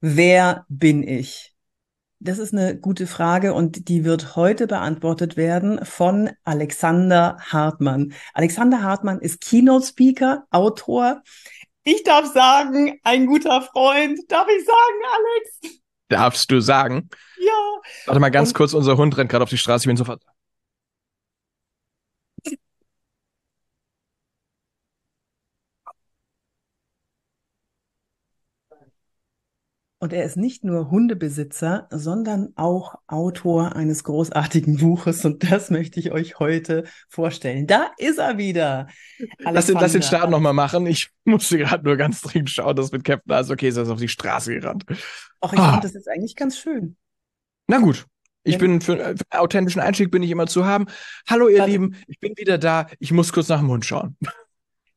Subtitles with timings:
[0.00, 1.54] Wer bin ich?
[2.20, 8.14] Das ist eine gute Frage und die wird heute beantwortet werden von Alexander Hartmann.
[8.32, 11.22] Alexander Hartmann ist Keynote Speaker, Autor.
[11.84, 14.18] Ich darf sagen, ein guter Freund.
[14.28, 15.80] Darf ich sagen, Alex?
[16.08, 17.08] Darfst du sagen?
[17.38, 17.52] Ja.
[18.06, 20.22] Warte mal ganz und kurz, unser Hund rennt gerade auf die Straße, ich bin sofort.
[30.02, 35.26] Und er ist nicht nur Hundebesitzer, sondern auch Autor eines großartigen Buches.
[35.26, 37.66] Und das möchte ich euch heute vorstellen.
[37.66, 38.88] Da ist er wieder.
[39.40, 40.86] Lass den, lass den Start nochmal machen.
[40.86, 43.76] Ich musste gerade nur ganz dringend schauen, dass mit Captain alles okay ist.
[43.76, 44.86] Er ist auf die Straße gerannt.
[45.42, 45.72] Ach, ich ah.
[45.72, 46.96] fand das jetzt eigentlich ganz schön.
[47.66, 48.06] Na gut.
[48.42, 50.86] Ich bin für, für authentischen Einstieg bin ich immer zu haben.
[51.28, 51.72] Hallo ihr Warte.
[51.72, 52.86] Lieben, ich bin wieder da.
[53.00, 54.16] Ich muss kurz nach dem Hund schauen.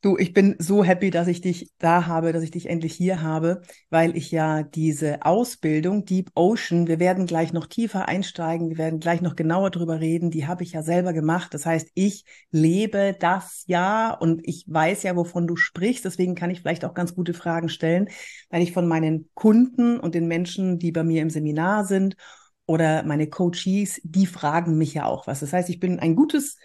[0.04, 3.22] Du, ich bin so happy, dass ich dich da habe, dass ich dich endlich hier
[3.22, 8.78] habe, weil ich ja diese Ausbildung Deep Ocean, wir werden gleich noch tiefer einsteigen, wir
[8.78, 11.54] werden gleich noch genauer drüber reden, die habe ich ja selber gemacht.
[11.54, 16.04] Das heißt, ich lebe das ja und ich weiß ja, wovon du sprichst.
[16.04, 18.10] Deswegen kann ich vielleicht auch ganz gute Fragen stellen,
[18.50, 22.18] weil ich von meinen Kunden und den Menschen, die bei mir im Seminar sind
[22.66, 25.40] oder meine Coaches, die fragen mich ja auch was.
[25.40, 26.58] Das heißt, ich bin ein gutes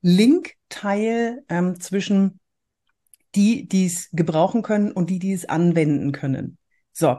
[0.00, 2.38] Linkteil ähm, zwischen
[3.34, 6.58] die, die es gebrauchen können und die, die es anwenden können.
[6.92, 7.18] So,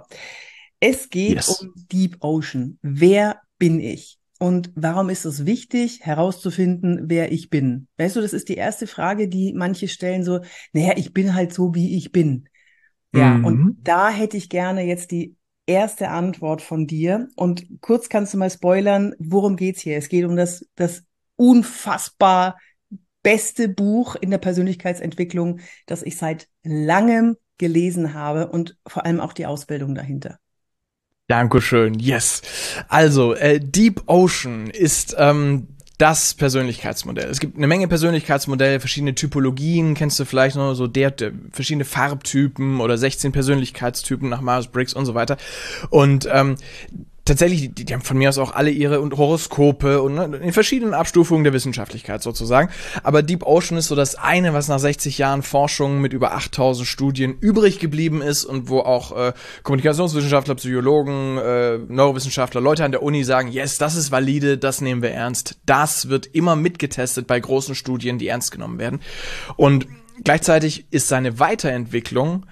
[0.79, 1.61] es geht yes.
[1.61, 2.79] um Deep Ocean.
[2.81, 4.19] Wer bin ich?
[4.37, 7.87] Und warum ist es wichtig, herauszufinden, wer ich bin?
[7.97, 10.41] Weißt du, das ist die erste Frage, die manche stellen so,
[10.73, 12.49] naja, ich bin halt so, wie ich bin.
[13.13, 13.45] Ja, mhm.
[13.45, 17.29] und da hätte ich gerne jetzt die erste Antwort von dir.
[17.35, 19.97] Und kurz kannst du mal spoilern, worum geht's hier?
[19.97, 21.03] Es geht um das, das
[21.37, 22.57] unfassbar
[23.25, 29.33] beste Buch in der Persönlichkeitsentwicklung, das ich seit langem gelesen habe und vor allem auch
[29.33, 30.37] die Ausbildung dahinter.
[31.27, 32.43] Dankeschön, yes.
[32.87, 37.27] Also, äh, Deep Ocean ist ähm, das Persönlichkeitsmodell.
[37.27, 41.85] Es gibt eine Menge Persönlichkeitsmodelle, verschiedene Typologien, kennst du vielleicht noch so der, der verschiedene
[41.85, 45.37] Farbtypen oder 16 Persönlichkeitstypen nach Myers-Briggs und so weiter.
[45.89, 46.57] Und ähm,
[47.25, 50.53] tatsächlich, die, die, haben von mir aus auch alle ihre und Horoskope und ne, in
[50.53, 52.69] verschiedenen Abstufungen der Wissenschaftlichkeit sozusagen.
[53.03, 56.87] Aber Deep Ocean ist so das eine, was nach 60 Jahren Forschung mit über 8000
[56.87, 63.01] Studien übrig geblieben ist und wo auch äh, Kommunikationswissenschaftler, Psychologen, äh, Neurowissenschaftler, Leute an der
[63.01, 65.57] Uni sagen, yes, das ist valide, das nehmen wir ernst.
[65.65, 68.99] Das wird immer mitgetestet bei großen Studien, die ernst genommen werden.
[69.55, 69.87] Und
[70.23, 72.45] gleichzeitig ist seine Weiterentwicklung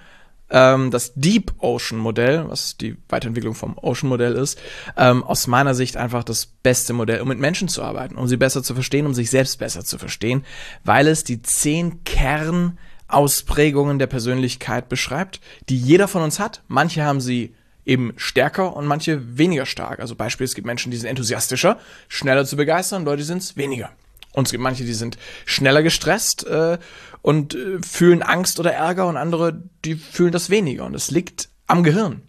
[0.54, 4.58] ähm, das Deep Ocean Modell, was die Weiterentwicklung vom Ocean Modell ist,
[4.96, 8.36] ähm, aus meiner Sicht einfach das beste Modell, um mit Menschen zu arbeiten, um sie
[8.36, 10.44] besser zu verstehen, um sich selbst besser zu verstehen,
[10.84, 16.62] weil es die zehn Kernausprägungen der Persönlichkeit beschreibt, die jeder von uns hat.
[16.68, 19.98] Manche haben sie eben stärker und manche weniger stark.
[19.98, 21.78] Also Beispiel, es gibt Menschen, die sind enthusiastischer,
[22.08, 23.90] schneller zu begeistern, Leute sind es weniger.
[24.34, 26.78] Und es gibt manche, die sind schneller gestresst äh,
[27.22, 30.84] und äh, fühlen Angst oder Ärger und andere, die fühlen das weniger.
[30.84, 32.22] Und es liegt am Gehirn.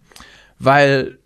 [0.59, 1.17] Weil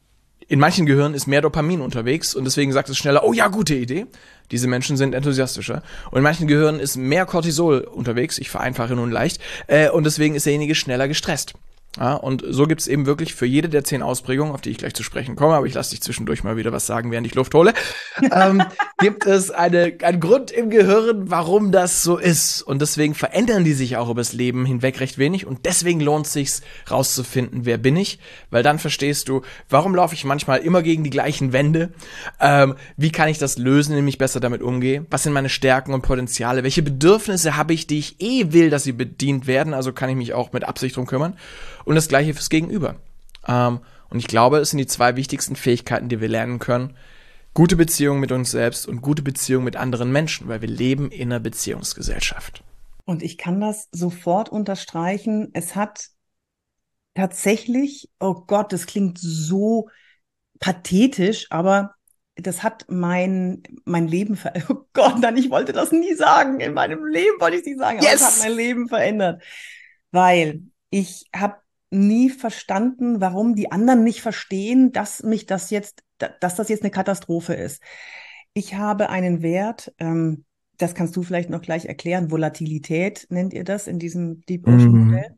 [0.48, 3.76] in manchen Gehirnen ist mehr Dopamin unterwegs und deswegen sagt es schneller, oh ja, gute
[3.76, 4.08] Idee.
[4.52, 5.84] Diese Menschen sind enthusiastischer.
[6.10, 10.34] Und in manchen Gehirnen ist mehr Cortisol unterwegs, ich vereinfache nun leicht, äh, und deswegen
[10.34, 11.54] ist derjenige schneller gestresst.
[12.00, 14.78] Ja, und so gibt es eben wirklich für jede der zehn Ausprägungen, auf die ich
[14.78, 17.36] gleich zu sprechen komme, aber ich lasse dich zwischendurch mal wieder was sagen, während ich
[17.36, 17.74] Luft hole,
[18.32, 18.64] ähm,
[19.00, 22.62] gibt es eine, einen Grund im Gehirn, warum das so ist.
[22.62, 25.46] Und deswegen verändern die sich auch über das Leben hinweg recht wenig.
[25.46, 26.52] Und deswegen lohnt es sich
[26.90, 31.10] rauszufinden, wer bin ich, weil dann verstehst du, warum laufe ich manchmal immer gegen die
[31.10, 31.92] gleichen Wände,
[32.40, 35.94] ähm, wie kann ich das lösen, indem ich besser damit umgehe, was sind meine Stärken
[35.94, 39.92] und Potenziale, welche Bedürfnisse habe ich, die ich eh will, dass sie bedient werden, also
[39.92, 41.36] kann ich mich auch mit Absicht drum kümmern.
[41.90, 42.98] Und das gleiche fürs Gegenüber.
[43.48, 43.80] Ähm,
[44.12, 46.96] und ich glaube, es sind die zwei wichtigsten Fähigkeiten, die wir lernen können.
[47.56, 51.32] Gute Beziehung mit uns selbst und gute Beziehung mit anderen Menschen, weil wir leben in
[51.32, 52.64] einer Beziehungsgesellschaft.
[53.06, 55.50] Und ich kann das sofort unterstreichen.
[55.54, 56.10] Es hat
[57.16, 59.90] tatsächlich, oh Gott, das klingt so
[60.60, 61.96] pathetisch, aber
[62.36, 64.70] das hat mein, mein Leben verändert.
[64.76, 66.60] Oh Gott, nein, ich wollte das nie sagen.
[66.60, 68.22] In meinem Leben wollte ich es nicht sagen, aber yes!
[68.22, 69.42] es hat mein Leben verändert.
[70.12, 70.62] Weil
[70.92, 71.56] ich habe
[71.92, 76.92] nie verstanden, warum die anderen nicht verstehen, dass mich das jetzt, dass das jetzt eine
[76.92, 77.82] Katastrophe ist.
[78.54, 80.46] Ich habe einen Wert, ähm,
[80.78, 84.92] das kannst du vielleicht noch gleich erklären, Volatilität nennt ihr das in diesem Deep Ocean
[84.92, 85.06] mhm.
[85.06, 85.30] Modell.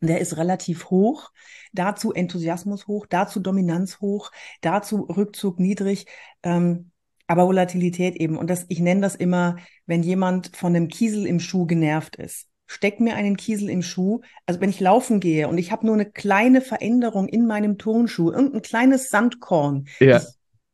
[0.00, 0.06] Mhm.
[0.06, 1.30] Der ist relativ hoch,
[1.72, 4.30] dazu Enthusiasmus hoch, dazu Dominanz hoch,
[4.60, 6.06] dazu Rückzug niedrig,
[6.42, 6.90] ähm,
[7.26, 8.36] aber Volatilität eben.
[8.36, 9.56] Und das, ich nenne das immer,
[9.86, 14.20] wenn jemand von einem Kiesel im Schuh genervt ist steck mir einen Kiesel im Schuh.
[14.44, 18.30] Also wenn ich laufen gehe und ich habe nur eine kleine Veränderung in meinem Turnschuh,
[18.30, 19.86] irgendein kleines Sandkorn.
[20.00, 20.22] Ja.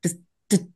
[0.02, 0.16] Ich,
[0.48, 0.66] das,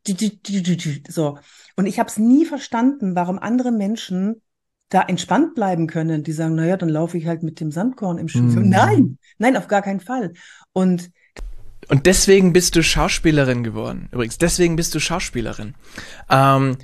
[1.09, 1.39] so.
[1.77, 4.43] Und ich habe es nie verstanden, warum andere Menschen
[4.89, 6.23] da entspannt bleiben können.
[6.23, 8.41] Die sagen, naja, dann laufe ich halt mit dem Sandkorn im Schuh.
[8.41, 8.69] Mhm.
[8.69, 10.33] Nein, nein, auf gar keinen Fall.
[10.73, 11.11] Und
[11.89, 14.09] und deswegen bist du Schauspielerin geworden.
[14.11, 15.75] Übrigens, deswegen bist du Schauspielerin.
[16.29, 16.79] Ähm,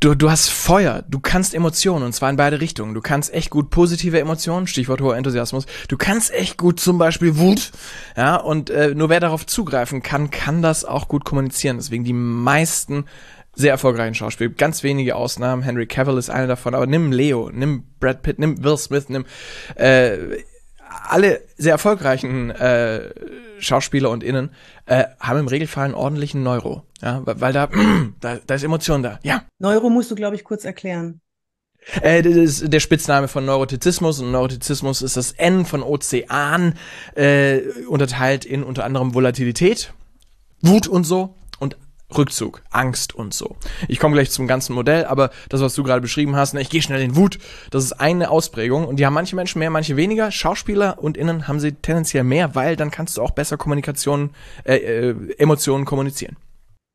[0.00, 2.94] du, du hast Feuer, du kannst Emotionen und zwar in beide Richtungen.
[2.94, 5.66] Du kannst echt gut positive Emotionen, Stichwort hoher Enthusiasmus.
[5.88, 7.72] Du kannst echt gut zum Beispiel Wut,
[8.16, 11.76] ja, und äh, nur wer darauf zugreifen kann, kann das auch gut kommunizieren.
[11.78, 13.06] Deswegen die meisten
[13.54, 14.50] sehr erfolgreichen Schauspieler.
[14.50, 15.62] Ganz wenige Ausnahmen.
[15.62, 19.24] Henry Cavill ist einer davon, aber nimm Leo, nimm Brad Pitt, nimm Will Smith, nimm
[19.76, 20.18] äh,
[21.08, 23.10] alle sehr erfolgreichen äh,
[23.58, 24.50] Schauspieler und Innen
[24.86, 26.82] äh, haben im Regelfall einen ordentlichen Neuro.
[27.02, 27.68] Ja, weil da,
[28.20, 29.18] da, da ist Emotion da.
[29.22, 29.42] Ja.
[29.58, 31.20] Neuro musst du, glaube ich, kurz erklären.
[32.00, 36.74] Äh, das ist der Spitzname von Neurotizismus und Neurotizismus ist das N von Ozean,
[37.14, 39.92] äh, unterteilt in unter anderem Volatilität,
[40.62, 41.34] Wut und so
[42.16, 43.56] Rückzug, Angst und so.
[43.88, 46.70] Ich komme gleich zum ganzen Modell, aber das, was du gerade beschrieben hast, ne, ich
[46.70, 47.38] gehe schnell in Wut,
[47.70, 50.30] das ist eine Ausprägung und die haben manche Menschen mehr, manche weniger.
[50.30, 54.30] Schauspieler und Innen haben sie tendenziell mehr, weil dann kannst du auch besser Kommunikation,
[54.64, 56.36] äh, äh, Emotionen kommunizieren.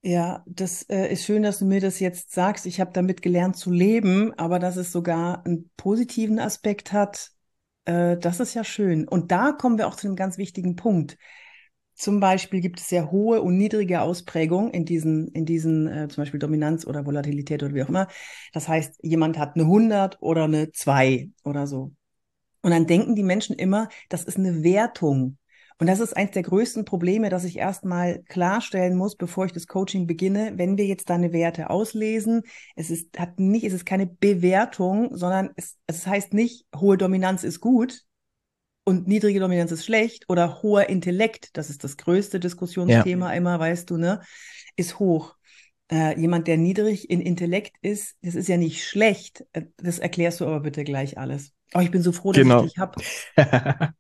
[0.04, 2.66] Ja, das äh, ist schön, dass du mir das jetzt sagst.
[2.66, 7.32] Ich habe damit gelernt zu leben, aber dass es sogar einen positiven Aspekt hat,
[7.86, 9.08] äh, das ist ja schön.
[9.08, 11.18] Und da kommen wir auch zu einem ganz wichtigen Punkt.
[12.02, 16.24] Zum Beispiel gibt es sehr hohe und niedrige Ausprägungen in diesen, in diesen äh, zum
[16.24, 18.08] Beispiel Dominanz oder Volatilität oder wie auch immer.
[18.54, 21.92] Das heißt, jemand hat eine 100 oder eine 2 oder so.
[22.64, 25.38] Und dann denken die Menschen immer, das ist eine Wertung.
[25.78, 29.68] Und das ist eines der größten Probleme, dass ich erstmal klarstellen muss, bevor ich das
[29.68, 32.42] Coaching beginne, wenn wir jetzt deine Werte auslesen,
[32.76, 37.44] es ist, hat nicht, es ist keine Bewertung, sondern es, es heißt nicht, hohe Dominanz
[37.44, 38.06] ist gut,
[38.92, 43.38] und niedrige Dominanz ist schlecht oder hoher Intellekt, das ist das größte Diskussionsthema ja.
[43.38, 44.22] immer, weißt du, ne,
[44.76, 45.36] ist hoch.
[45.90, 49.46] Äh, jemand, der niedrig in Intellekt ist, das ist ja nicht schlecht.
[49.54, 51.54] Äh, das erklärst du aber bitte gleich alles.
[51.74, 52.66] Oh, ich bin so froh, dass genau.
[52.66, 53.02] ich dich habe.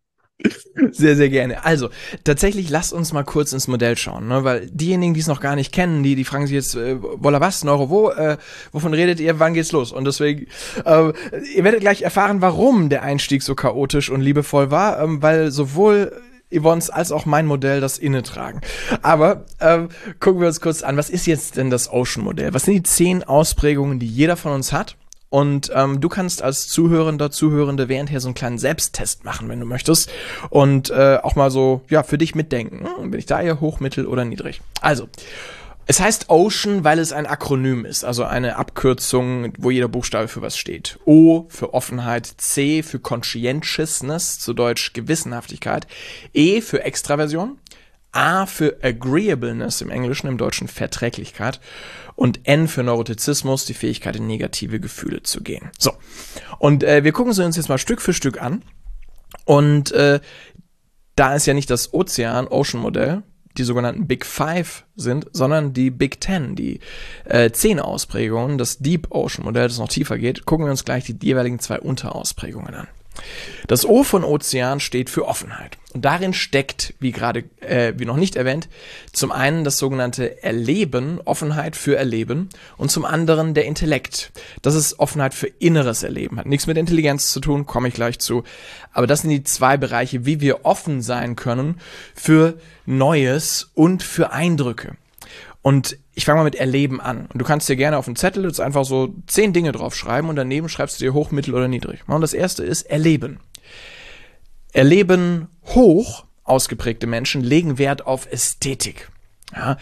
[0.91, 1.63] Sehr, sehr gerne.
[1.63, 1.89] Also,
[2.23, 4.43] tatsächlich, lasst uns mal kurz ins Modell schauen, ne?
[4.43, 7.39] weil diejenigen, die es noch gar nicht kennen, die, die fragen sich jetzt, äh, Wolla
[7.39, 8.37] was, Neuro wo, äh,
[8.71, 9.91] wovon redet ihr, wann geht's los?
[9.91, 10.47] Und deswegen,
[10.85, 11.11] äh,
[11.55, 16.13] ihr werdet gleich erfahren, warum der Einstieg so chaotisch und liebevoll war, ähm, weil sowohl
[16.53, 18.61] Yvonne's als auch mein Modell das inne tragen.
[19.01, 19.89] Aber ähm,
[20.19, 22.53] gucken wir uns kurz an, was ist jetzt denn das Ocean-Modell?
[22.53, 24.97] Was sind die zehn Ausprägungen, die jeder von uns hat?
[25.31, 29.65] Und ähm, du kannst als Zuhörender, Zuhörende währendher so einen kleinen Selbsttest machen, wenn du
[29.65, 30.11] möchtest.
[30.49, 32.85] Und äh, auch mal so, ja, für dich mitdenken.
[32.85, 34.59] Hm, bin ich da eher hoch, mittel oder niedrig?
[34.81, 35.07] Also,
[35.87, 40.41] es heißt Ocean, weil es ein Akronym ist, also eine Abkürzung, wo jeder Buchstabe für
[40.41, 40.99] was steht.
[41.05, 45.87] O für Offenheit, C für Conscientiousness, zu Deutsch Gewissenhaftigkeit,
[46.33, 47.57] E für Extraversion,
[48.11, 51.61] A für Agreeableness im Englischen, im Deutschen Verträglichkeit
[52.15, 55.71] und N für Neurotizismus, die Fähigkeit in negative Gefühle zu gehen.
[55.77, 55.93] So,
[56.59, 58.63] und äh, wir gucken sie uns jetzt mal Stück für Stück an.
[59.45, 60.19] Und äh,
[61.15, 63.23] da ist ja nicht das Ozean-Ocean-Modell,
[63.57, 66.79] die sogenannten Big Five sind, sondern die Big Ten, die
[67.25, 71.05] äh, zehn Ausprägungen, das Deep Ocean Modell, das noch tiefer geht, gucken wir uns gleich
[71.05, 72.87] die jeweiligen zwei Unterausprägungen an.
[73.67, 75.77] Das O von Ozean steht für Offenheit.
[75.93, 78.69] Und darin steckt, wie gerade, äh, wie noch nicht erwähnt,
[79.11, 84.31] zum einen das sogenannte Erleben, Offenheit für Erleben, und zum anderen der Intellekt.
[84.61, 86.37] Das ist Offenheit für inneres Erleben.
[86.37, 88.43] Hat nichts mit Intelligenz zu tun, komme ich gleich zu.
[88.93, 91.79] Aber das sind die zwei Bereiche, wie wir offen sein können
[92.15, 94.95] für Neues und für Eindrücke.
[95.61, 97.25] Und ich fange mal mit Erleben an.
[97.33, 100.35] Und du kannst dir gerne auf einen Zettel jetzt einfach so zehn Dinge draufschreiben und
[100.35, 102.01] daneben schreibst du dir hoch, mittel oder niedrig.
[102.05, 103.39] Und das erste ist Erleben.
[104.71, 109.09] Erleben hoch ausgeprägte Menschen legen Wert auf Ästhetik.
[109.55, 109.77] Ja,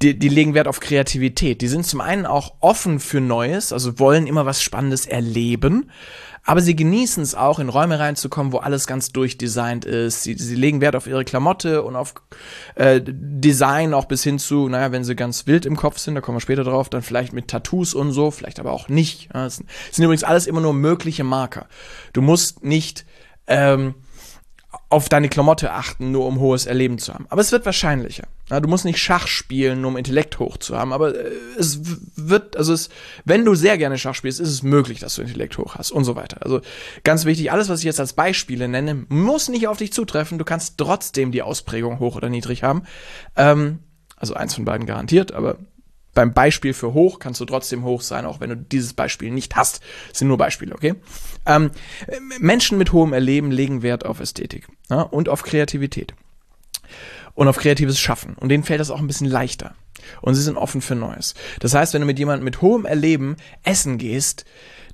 [0.00, 1.60] die, die legen Wert auf Kreativität.
[1.60, 5.90] Die sind zum einen auch offen für Neues, also wollen immer was Spannendes erleben,
[6.44, 10.24] aber sie genießen es auch, in Räume reinzukommen, wo alles ganz durchdesignt ist.
[10.24, 12.14] Sie, sie legen Wert auf ihre Klamotte und auf
[12.74, 16.20] äh, Design auch bis hin zu, naja, wenn sie ganz wild im Kopf sind, da
[16.20, 19.28] kommen wir später drauf, dann vielleicht mit Tattoos und so, vielleicht aber auch nicht.
[19.32, 21.66] Das sind übrigens alles immer nur mögliche Marker.
[22.12, 23.06] Du musst nicht
[23.46, 23.94] ähm,
[24.92, 27.24] auf deine Klamotte achten, nur um hohes Erleben zu haben.
[27.30, 28.24] Aber es wird wahrscheinlicher.
[28.50, 31.80] Ja, du musst nicht Schach spielen, nur um Intellekt hoch zu haben, aber äh, es
[32.14, 32.90] wird, also es,
[33.24, 36.04] wenn du sehr gerne Schach spielst, ist es möglich, dass du Intellekt hoch hast und
[36.04, 36.42] so weiter.
[36.42, 36.60] Also
[37.04, 40.38] ganz wichtig, alles, was ich jetzt als Beispiele nenne, muss nicht auf dich zutreffen.
[40.38, 42.82] Du kannst trotzdem die Ausprägung hoch oder niedrig haben.
[43.34, 43.78] Ähm,
[44.16, 45.56] also eins von beiden garantiert, aber
[46.14, 49.56] beim Beispiel für hoch kannst du trotzdem hoch sein, auch wenn du dieses Beispiel nicht
[49.56, 49.80] hast.
[50.10, 50.94] Das sind nur Beispiele, okay?
[51.46, 51.70] Ähm,
[52.38, 56.14] Menschen mit hohem Erleben legen Wert auf Ästhetik ja, und auf Kreativität
[57.34, 58.34] und auf kreatives Schaffen.
[58.34, 59.74] Und denen fällt das auch ein bisschen leichter.
[60.20, 61.34] Und sie sind offen für Neues.
[61.60, 64.44] Das heißt, wenn du mit jemandem mit hohem Erleben essen gehst,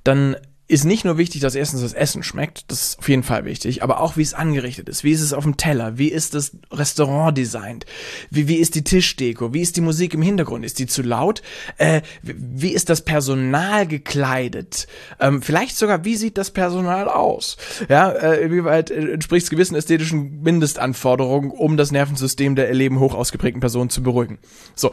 [0.03, 0.37] dann
[0.69, 3.81] ist nicht nur wichtig, dass erstens das Essen schmeckt, das ist auf jeden Fall wichtig,
[3.81, 6.51] aber auch wie es angerichtet ist, wie ist es auf dem Teller, wie ist das
[6.71, 7.87] Restaurant designt,
[8.29, 11.41] wie, wie ist die Tischdeko, wie ist die Musik im Hintergrund, ist die zu laut,
[11.77, 14.87] äh, wie ist das Personal gekleidet,
[15.19, 17.57] ähm, vielleicht sogar, wie sieht das Personal aus,
[17.89, 23.59] ja, äh, inwieweit entspricht es gewissen ästhetischen Mindestanforderungen, um das Nervensystem der Erleben hoch ausgeprägten
[23.59, 24.37] Person zu beruhigen.
[24.75, 24.91] So,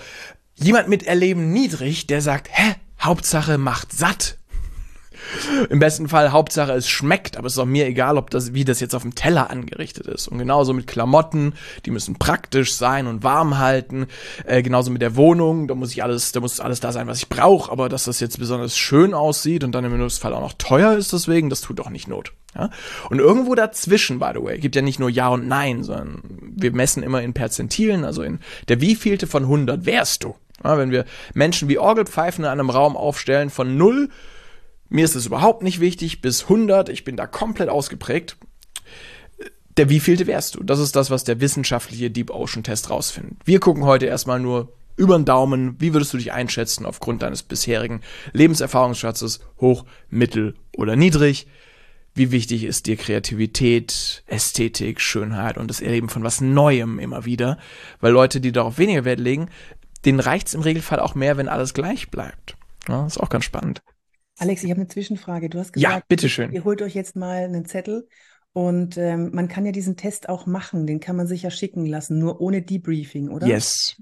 [0.54, 4.38] jemand mit Erleben niedrig, der sagt, hä, Hauptsache macht satt
[5.70, 8.64] im besten Fall Hauptsache es schmeckt, aber es ist auch mir egal, ob das, wie
[8.64, 10.28] das jetzt auf dem Teller angerichtet ist.
[10.28, 11.54] Und genauso mit Klamotten,
[11.84, 14.06] die müssen praktisch sein und warm halten.
[14.44, 17.18] Äh, genauso mit der Wohnung, da muss ich alles, da muss alles da sein, was
[17.18, 20.54] ich brauche, aber dass das jetzt besonders schön aussieht und dann im Mindestfall auch noch
[20.54, 22.32] teuer ist deswegen, das tut doch nicht Not.
[22.54, 22.70] Ja?
[23.10, 26.22] Und irgendwo dazwischen, by the way, gibt ja nicht nur Ja und Nein, sondern
[26.56, 30.34] wir messen immer in Perzentilen, also in der wievielte von 100 wärst du.
[30.64, 31.04] Ja, wenn wir
[31.34, 34.08] Menschen wie Orgelpfeifen in einem Raum aufstellen von 0
[34.88, 38.36] mir ist es überhaupt nicht wichtig, bis 100, ich bin da komplett ausgeprägt.
[39.76, 40.62] Der wievielte wärst du?
[40.62, 43.36] Das ist das, was der wissenschaftliche Deep Ocean Test rausfindet.
[43.44, 45.76] Wir gucken heute erstmal nur über den Daumen.
[45.78, 48.00] Wie würdest du dich einschätzen aufgrund deines bisherigen
[48.32, 49.40] Lebenserfahrungsschatzes?
[49.60, 51.46] Hoch, mittel oder niedrig?
[52.14, 57.58] Wie wichtig ist dir Kreativität, Ästhetik, Schönheit und das Erleben von was Neuem immer wieder?
[58.00, 59.50] Weil Leute, die darauf weniger Wert legen,
[60.06, 62.56] denen reicht es im Regelfall auch mehr, wenn alles gleich bleibt.
[62.88, 63.82] Ja, ist auch ganz spannend.
[64.38, 65.48] Alex, ich habe eine Zwischenfrage.
[65.48, 66.52] Du hast gesagt, ja, bitteschön.
[66.52, 68.08] ihr holt euch jetzt mal einen Zettel
[68.56, 71.84] und ähm, man kann ja diesen Test auch machen, den kann man sich ja schicken
[71.84, 73.46] lassen, nur ohne Debriefing, oder?
[73.46, 73.96] Yes.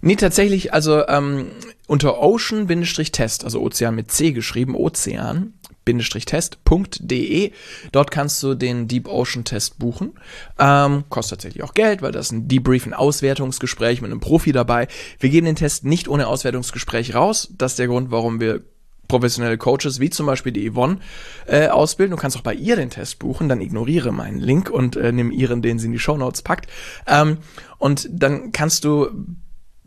[0.00, 1.50] Nee, tatsächlich, also ähm,
[1.86, 5.52] unter Ocean-Test, also Ozean mit C geschrieben, Ozean,
[5.84, 7.52] test.de.
[7.92, 10.12] Dort kannst du den Deep Ocean Test buchen.
[10.58, 14.52] Ähm, kostet tatsächlich auch Geld, weil das ist ein Debrief, ein Auswertungsgespräch mit einem Profi
[14.52, 14.88] dabei.
[15.18, 17.52] Wir geben den Test nicht ohne Auswertungsgespräch raus.
[17.58, 18.62] Das ist der Grund, warum wir
[19.10, 20.98] professionelle Coaches, wie zum Beispiel die Yvonne,
[21.46, 22.16] äh, ausbilden.
[22.16, 25.30] Du kannst auch bei ihr den Test buchen, dann ignoriere meinen Link und äh, nimm
[25.30, 26.70] ihren, den sie in die Show Notes packt.
[27.06, 27.38] Ähm,
[27.78, 29.08] und dann kannst du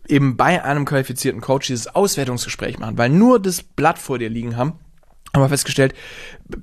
[0.08, 4.58] eben bei einem qualifizierten Coach dieses Auswertungsgespräch machen, weil nur das Blatt vor dir liegen
[4.58, 4.74] haben
[5.34, 5.96] haben wir festgestellt,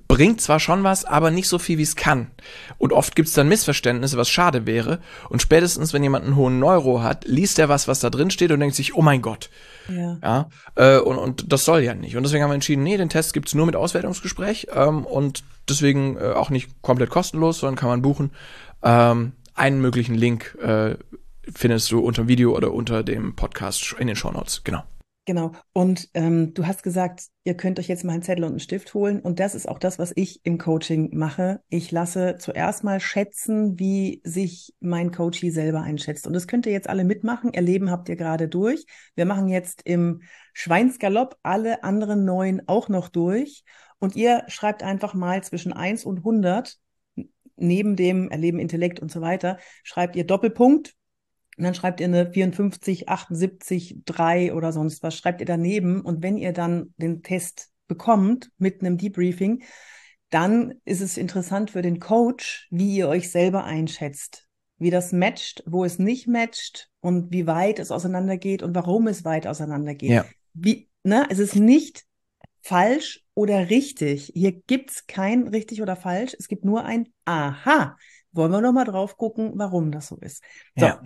[0.06, 2.30] bringt zwar schon was, aber nicht so viel, wie es kann.
[2.78, 5.00] Und oft gibt es dann Missverständnisse, was schade wäre.
[5.28, 8.52] Und spätestens, wenn jemand einen hohen Neuro hat, liest er was, was da drin steht
[8.52, 9.50] und denkt sich, oh mein Gott.
[9.88, 10.18] Ja.
[10.22, 12.16] ja äh, und, und das soll ja nicht.
[12.16, 16.16] Und deswegen haben wir entschieden, nee, den Test gibt's nur mit Auswertungsgespräch ähm, und deswegen
[16.16, 18.30] äh, auch nicht komplett kostenlos, sondern kann man buchen.
[18.82, 20.96] Ähm, einen möglichen Link äh,
[21.54, 24.62] findest du unter dem Video oder unter dem Podcast in den Show Notes.
[24.64, 24.82] Genau.
[25.26, 25.52] Genau.
[25.72, 28.94] Und ähm, du hast gesagt, ihr könnt euch jetzt mal einen Zettel und einen Stift
[28.94, 29.20] holen.
[29.20, 31.60] Und das ist auch das, was ich im Coaching mache.
[31.68, 36.26] Ich lasse zuerst mal schätzen, wie sich mein Coachie selber einschätzt.
[36.26, 37.52] Und das könnt ihr jetzt alle mitmachen.
[37.52, 38.86] Erleben habt ihr gerade durch.
[39.14, 40.22] Wir machen jetzt im
[40.54, 43.62] Schweinsgalopp alle anderen neun auch noch durch.
[43.98, 46.78] Und ihr schreibt einfach mal zwischen eins und hundert
[47.56, 50.94] neben dem Erleben Intellekt und so weiter, schreibt ihr Doppelpunkt
[51.60, 56.00] und dann schreibt ihr eine 54, 78, 3 oder sonst was, schreibt ihr daneben.
[56.00, 59.62] Und wenn ihr dann den Test bekommt mit einem Debriefing,
[60.30, 64.48] dann ist es interessant für den Coach, wie ihr euch selber einschätzt,
[64.78, 69.26] wie das matcht, wo es nicht matcht und wie weit es auseinandergeht und warum es
[69.26, 70.08] weit auseinandergeht.
[70.08, 70.24] Ja.
[70.54, 72.06] Wie, ne, es ist nicht
[72.62, 74.32] falsch oder richtig.
[74.34, 76.34] Hier gibt's kein richtig oder falsch.
[76.38, 77.98] Es gibt nur ein Aha.
[78.32, 80.42] Wollen wir noch mal drauf gucken, warum das so ist.
[80.74, 80.86] So.
[80.86, 81.02] Ja.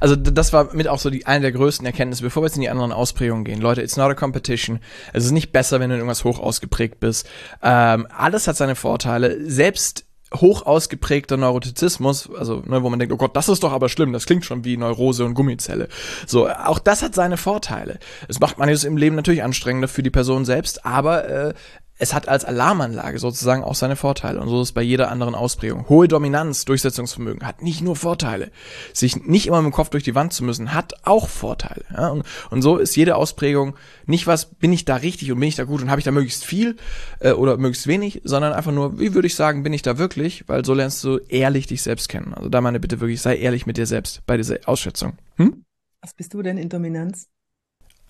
[0.00, 2.62] Also das war mit auch so die eine der größten Erkenntnisse, bevor wir jetzt in
[2.62, 3.60] die anderen Ausprägungen gehen.
[3.60, 4.80] Leute, it's not a competition.
[5.12, 7.28] Es ist nicht besser, wenn du in irgendwas hoch ausgeprägt bist.
[7.62, 9.38] Ähm, alles hat seine Vorteile.
[9.48, 10.04] Selbst
[10.34, 14.12] hoch ausgeprägter Neurotizismus, also ne, wo man denkt, oh Gott, das ist doch aber schlimm,
[14.12, 15.88] das klingt schon wie Neurose und Gummizelle.
[16.26, 17.98] So, auch das hat seine Vorteile.
[18.28, 21.54] Es macht man jetzt im Leben natürlich anstrengender für die Person selbst, aber äh,
[21.98, 24.40] es hat als Alarmanlage sozusagen auch seine Vorteile.
[24.40, 25.88] Und so ist es bei jeder anderen Ausprägung.
[25.88, 28.50] Hohe Dominanz, Durchsetzungsvermögen hat nicht nur Vorteile.
[28.92, 31.84] Sich nicht immer mit dem Kopf durch die Wand zu müssen, hat auch Vorteile.
[31.92, 32.08] Ja?
[32.08, 33.74] Und, und, so ist jede Ausprägung
[34.06, 36.12] nicht was, bin ich da richtig und bin ich da gut und habe ich da
[36.12, 36.76] möglichst viel
[37.20, 40.48] äh, oder möglichst wenig, sondern einfach nur, wie würde ich sagen, bin ich da wirklich?
[40.48, 42.32] Weil so lernst du ehrlich dich selbst kennen.
[42.34, 45.18] Also da meine Bitte wirklich, sei ehrlich mit dir selbst bei dieser Ausschätzung.
[45.36, 45.64] Hm?
[46.00, 47.28] Was bist du denn in Dominanz?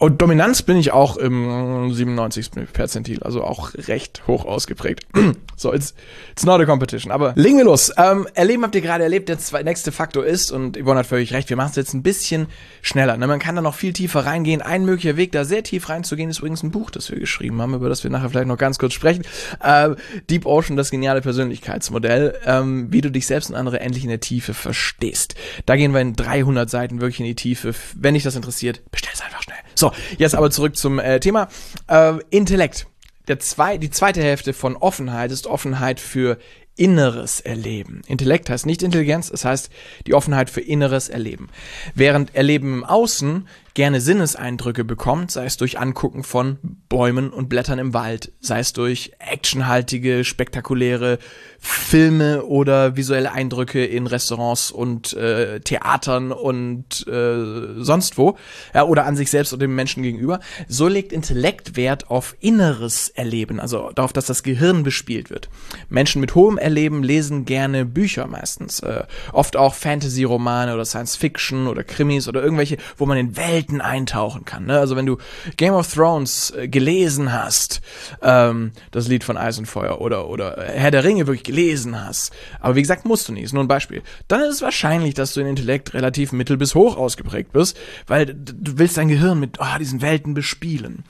[0.01, 2.51] Und Dominanz bin ich auch im 97.
[2.73, 5.05] Perzentil, also auch recht hoch ausgeprägt.
[5.57, 5.93] so, it's,
[6.31, 7.11] it's not a competition.
[7.11, 7.93] Aber legen wir los.
[7.97, 11.33] Ähm, erleben habt ihr gerade erlebt, der zwei, nächste Faktor ist, und Yvonne hat völlig
[11.33, 12.47] recht, wir machen es jetzt ein bisschen
[12.81, 13.17] schneller.
[13.17, 13.27] Ne?
[13.27, 14.63] Man kann da noch viel tiefer reingehen.
[14.63, 17.75] Ein möglicher Weg, da sehr tief reinzugehen, ist übrigens ein Buch, das wir geschrieben haben,
[17.75, 19.25] über das wir nachher vielleicht noch ganz kurz sprechen.
[19.61, 19.97] Äh,
[20.31, 24.21] Deep Ocean, das geniale Persönlichkeitsmodell, ähm, wie du dich selbst und andere endlich in der
[24.21, 25.35] Tiefe verstehst.
[25.67, 27.75] Da gehen wir in 300 Seiten wirklich in die Tiefe.
[27.97, 29.59] Wenn dich das interessiert, bestell es einfach schnell.
[29.79, 31.47] So, jetzt aber zurück zum äh, Thema.
[31.87, 32.89] Äh, Intellekt.
[33.29, 36.39] Der zwei, die zweite Hälfte von Offenheit ist Offenheit für
[36.75, 38.03] inneres Erleben.
[38.09, 39.71] Intellekt heißt nicht Intelligenz, es heißt
[40.09, 41.49] die Offenheit für inneres Erleben.
[41.95, 43.47] Während Erleben im Außen
[43.79, 46.59] gerne Sinneseindrücke bekommt, sei es durch Angucken von
[46.89, 51.21] Bäumen und Blättern im Wald, sei es durch actionhaltige, spektakuläre
[51.61, 58.37] Filme oder visuelle Eindrücke in Restaurants und äh, Theatern und äh, sonst wo,
[58.75, 60.41] ja, oder an sich selbst oder dem Menschen gegenüber.
[60.67, 65.51] So legt Intellekt Wert auf inneres Erleben, also darauf, dass das Gehirn bespielt wird.
[65.89, 71.85] Menschen mit hohem Erleben lesen gerne Bücher meistens, äh, oft auch Fantasy-Romane oder Science-Fiction oder
[71.85, 74.67] Krimis oder irgendwelche, wo man in Welten Welten eintauchen kann.
[74.67, 74.79] Ne?
[74.79, 75.19] Also wenn du
[75.57, 77.81] Game of Thrones äh, gelesen hast,
[78.23, 82.33] ähm, das Lied von Eis und Feuer oder, oder Herr der Ringe wirklich gelesen hast,
[82.61, 85.35] aber wie gesagt, musst du nicht, ist nur ein Beispiel, dann ist es wahrscheinlich, dass
[85.35, 89.59] du in Intellekt relativ mittel bis hoch ausgeprägt bist, weil du willst dein Gehirn mit
[89.61, 91.05] oh, diesen Welten bespielen.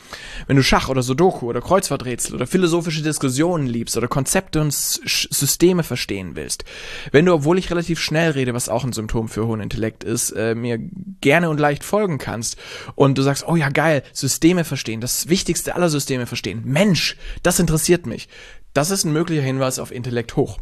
[0.46, 5.82] Wenn du Schach oder Sudoku oder Kreuzworträtsel oder philosophische Diskussionen liebst oder Konzepte und Systeme
[5.82, 6.64] verstehen willst,
[7.12, 10.30] wenn du, obwohl ich relativ schnell rede, was auch ein Symptom für hohen Intellekt ist,
[10.32, 10.78] äh, mir
[11.20, 15.28] gerne und leicht folgen kannst, kannst und du sagst, oh ja, geil, Systeme verstehen, das
[15.28, 16.62] Wichtigste aller Systeme verstehen.
[16.64, 18.28] Mensch, das interessiert mich.
[18.74, 20.58] Das ist ein möglicher Hinweis auf Intellekt hoch.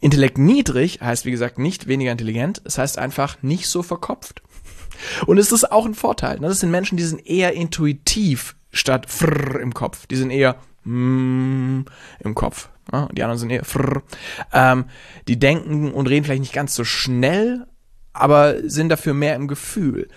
[0.00, 4.42] Intellekt niedrig heißt, wie gesagt, nicht weniger intelligent, es heißt einfach nicht so verkopft.
[5.26, 6.38] Und es ist auch ein Vorteil.
[6.40, 10.06] Das sind Menschen, die sind eher intuitiv statt frrr im Kopf.
[10.06, 11.82] Die sind eher mm,
[12.20, 12.68] im Kopf.
[12.92, 14.02] Ja, die anderen sind eher frrr.
[14.52, 14.86] Ähm,
[15.28, 17.66] die denken und reden vielleicht nicht ganz so schnell,
[18.12, 20.08] aber sind dafür mehr im Gefühl.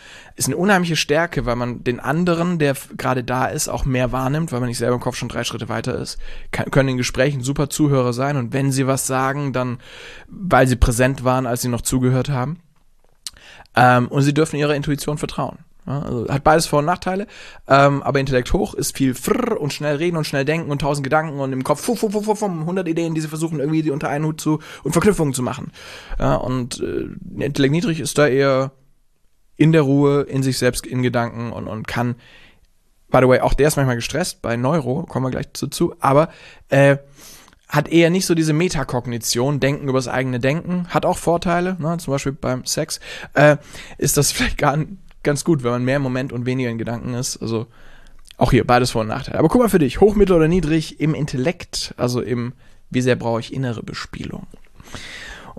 [0.41, 4.51] Ist eine unheimliche Stärke, weil man den anderen, der gerade da ist, auch mehr wahrnimmt,
[4.51, 6.17] weil man nicht selber im Kopf schon drei Schritte weiter ist.
[6.49, 9.77] Kann, können in Gesprächen super Zuhörer sein und wenn sie was sagen, dann,
[10.27, 12.57] weil sie präsent waren, als sie noch zugehört haben.
[13.75, 15.59] Ähm, und sie dürfen ihrer Intuition vertrauen.
[15.85, 17.27] Ja, also hat beides Vor- und Nachteile,
[17.67, 21.03] ähm, aber Intellekt hoch ist viel frrr und schnell reden und schnell denken und tausend
[21.03, 24.09] Gedanken und im Kopf fuh, fuh, fuh, fuh, 100 Ideen, die sie versuchen irgendwie unter
[24.09, 25.71] einen Hut zu und Verknüpfungen zu machen.
[26.17, 28.71] Ja, und äh, Intellekt niedrig ist da eher
[29.61, 32.15] in der Ruhe, in sich selbst, in Gedanken und, und kann,
[33.11, 36.29] by the way, auch der ist manchmal gestresst, bei Neuro, kommen wir gleich dazu, aber
[36.69, 36.97] äh,
[37.69, 41.95] hat eher nicht so diese Metakognition, Denken über das eigene Denken, hat auch Vorteile, ne,
[41.99, 42.99] zum Beispiel beim Sex,
[43.35, 43.57] äh,
[43.99, 44.79] ist das vielleicht gar
[45.21, 47.37] ganz gut, wenn man mehr im Moment und weniger in Gedanken ist.
[47.37, 47.67] Also
[48.37, 49.37] auch hier beides Vor- und Nachteile.
[49.37, 52.53] Aber guck mal für dich, hoch, mittel oder niedrig im Intellekt, also im,
[52.89, 54.47] wie sehr brauche ich innere Bespielung.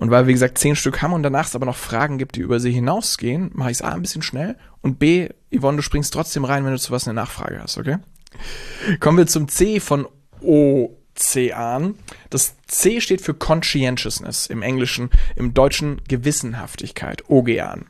[0.02, 2.34] Und weil wir, wie gesagt, zehn Stück haben und danach es aber noch Fragen gibt,
[2.34, 5.82] die über sie hinausgehen, mache ich es A ein bisschen schnell und B, Yvonne, du
[5.84, 7.98] springst trotzdem rein, wenn du zu was eine Nachfrage hast, okay?
[8.98, 10.08] Kommen wir zum C von
[10.40, 11.94] Ozean.
[12.30, 17.86] Das C steht für Conscientiousness im Englischen, im Deutschen Gewissenhaftigkeit, Ogean.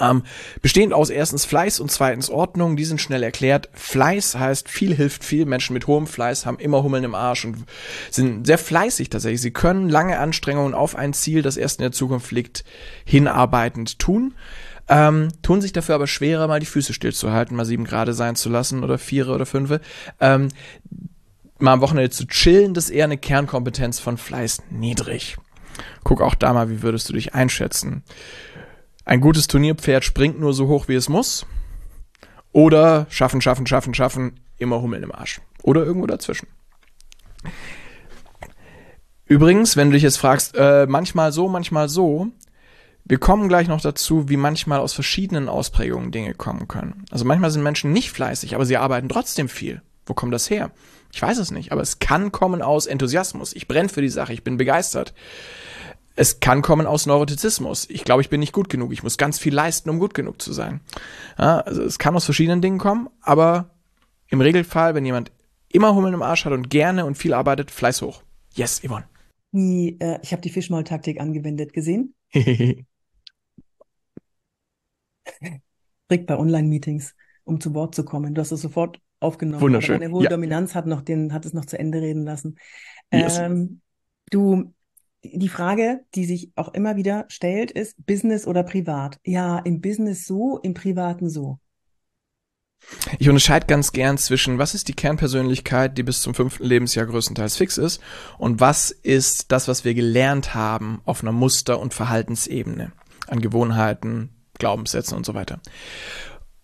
[0.00, 0.22] Ähm,
[0.62, 3.68] bestehend aus erstens Fleiß und zweitens Ordnung, die sind schnell erklärt.
[3.74, 5.46] Fleiß heißt, viel hilft viel.
[5.46, 7.64] Menschen mit hohem Fleiß haben immer Hummeln im Arsch und
[8.10, 9.40] sind sehr fleißig tatsächlich.
[9.40, 12.64] Sie können lange Anstrengungen auf ein Ziel, das erst in der Zukunft liegt,
[13.04, 14.34] hinarbeitend tun.
[14.86, 18.50] Ähm, tun sich dafür aber schwerer, mal die Füße stillzuhalten, mal sieben Grad sein zu
[18.50, 19.80] lassen oder vier oder fünf.
[20.20, 20.48] Ähm,
[21.58, 25.36] mal am Wochenende zu chillen, das ist eher eine Kernkompetenz von Fleiß niedrig.
[26.04, 28.04] Guck auch da mal, wie würdest du dich einschätzen?
[29.04, 31.46] Ein gutes Turnierpferd springt nur so hoch, wie es muss.
[32.52, 35.40] Oder schaffen, schaffen, schaffen, schaffen, immer Hummeln im Arsch.
[35.62, 36.48] Oder irgendwo dazwischen.
[39.26, 42.28] Übrigens, wenn du dich jetzt fragst, äh, manchmal so, manchmal so,
[43.04, 47.04] wir kommen gleich noch dazu, wie manchmal aus verschiedenen Ausprägungen Dinge kommen können.
[47.10, 49.82] Also manchmal sind Menschen nicht fleißig, aber sie arbeiten trotzdem viel.
[50.06, 50.70] Wo kommt das her?
[51.12, 53.54] Ich weiß es nicht, aber es kann kommen aus Enthusiasmus.
[53.54, 55.14] Ich brenne für die Sache, ich bin begeistert
[56.16, 57.88] es kann kommen aus Neurotizismus.
[57.90, 58.92] Ich glaube, ich bin nicht gut genug.
[58.92, 60.80] Ich muss ganz viel leisten, um gut genug zu sein.
[61.38, 63.70] Ja, also es kann aus verschiedenen Dingen kommen, aber
[64.28, 65.32] im Regelfall, wenn jemand
[65.72, 68.22] immer Hummeln im Arsch hat und gerne und viel arbeitet, Fleiß hoch.
[68.54, 69.06] Yes, Yvonne.
[69.50, 72.14] Die, äh, ich habe die Fischmaul-Taktik angewendet gesehen.
[72.32, 72.86] Trick
[76.26, 78.34] bei Online-Meetings, um zu Wort zu kommen.
[78.34, 79.60] Du hast es sofort aufgenommen.
[79.60, 80.00] Wunderschön.
[80.00, 80.30] Deine hohe ja.
[80.30, 82.56] Dominanz hat noch den, hat es noch zu Ende reden lassen.
[83.12, 83.38] Yes.
[83.38, 83.80] Ähm,
[84.30, 84.72] du
[85.32, 89.18] die Frage, die sich auch immer wieder stellt, ist Business oder privat?
[89.24, 91.58] Ja, im Business so, im Privaten so.
[93.18, 97.56] Ich unterscheide ganz gern zwischen, was ist die Kernpersönlichkeit, die bis zum fünften Lebensjahr größtenteils
[97.56, 98.00] fix ist,
[98.38, 102.92] und was ist das, was wir gelernt haben auf einer Muster- und Verhaltensebene,
[103.26, 105.60] an Gewohnheiten, Glaubenssätzen und so weiter.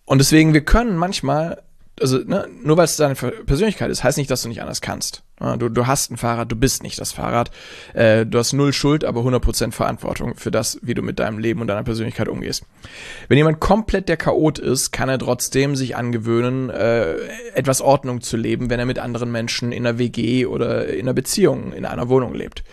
[0.05, 1.63] Und deswegen, wir können manchmal
[1.99, 5.23] also ne, nur weil es deine Persönlichkeit ist, heißt nicht, dass du nicht anders kannst.
[5.57, 7.49] Du, du hast ein Fahrrad, du bist nicht das Fahrrad.
[7.93, 11.61] Äh, du hast null Schuld, aber 100% Verantwortung für das, wie du mit deinem Leben
[11.61, 12.63] und deiner Persönlichkeit umgehst.
[13.27, 17.15] Wenn jemand komplett der Chaot ist, kann er trotzdem sich angewöhnen, äh,
[17.55, 21.13] etwas Ordnung zu leben, wenn er mit anderen Menschen in einer WG oder in einer
[21.13, 22.63] Beziehung, in einer Wohnung lebt.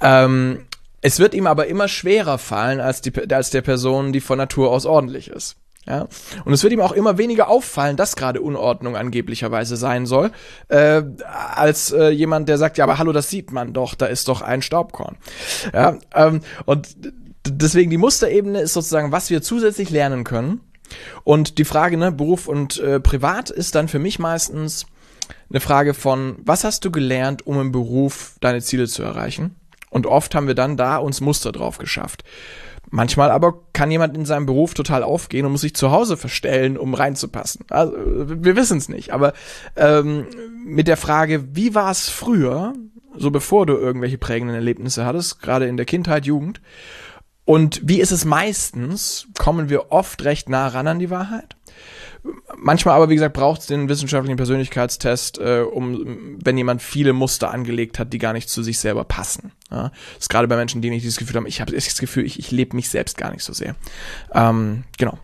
[0.00, 0.66] Ähm,
[1.00, 4.70] es wird ihm aber immer schwerer fallen als, die, als der Person, die von Natur
[4.70, 5.56] aus ordentlich ist.
[5.88, 6.06] Ja?
[6.44, 10.30] Und es wird ihm auch immer weniger auffallen, dass gerade Unordnung angeblicherweise sein soll,
[10.68, 11.02] äh,
[11.54, 14.42] als äh, jemand, der sagt, ja, aber hallo, das sieht man doch, da ist doch
[14.42, 15.16] ein Staubkorn.
[15.72, 16.88] Ja, ähm, und
[17.46, 20.60] deswegen die Musterebene ist sozusagen, was wir zusätzlich lernen können.
[21.24, 24.86] Und die Frage, ne, Beruf und äh, Privat ist dann für mich meistens
[25.50, 29.56] eine Frage von, was hast du gelernt, um im Beruf deine Ziele zu erreichen?
[29.90, 32.24] Und oft haben wir dann da uns Muster drauf geschafft.
[32.90, 36.78] Manchmal aber kann jemand in seinem Beruf total aufgehen und muss sich zu Hause verstellen,
[36.78, 37.64] um reinzupassen.
[37.70, 39.12] Also, wir wissen es nicht.
[39.12, 39.34] Aber
[39.76, 40.26] ähm,
[40.64, 42.72] mit der Frage, wie war es früher,
[43.16, 46.60] so bevor du irgendwelche prägenden Erlebnisse hattest, gerade in der Kindheit, Jugend,
[47.44, 51.56] und wie ist es meistens, kommen wir oft recht nah ran an die Wahrheit.
[52.56, 57.52] Manchmal aber, wie gesagt, braucht es den wissenschaftlichen Persönlichkeitstest, äh, um, wenn jemand viele Muster
[57.52, 59.52] angelegt hat, die gar nicht zu sich selber passen.
[59.70, 59.90] Ja?
[60.14, 62.38] Das ist gerade bei Menschen, die nicht dieses Gefühl haben, ich habe das Gefühl, ich,
[62.38, 63.76] ich lebe mich selbst gar nicht so sehr.
[64.34, 65.18] Ähm, genau.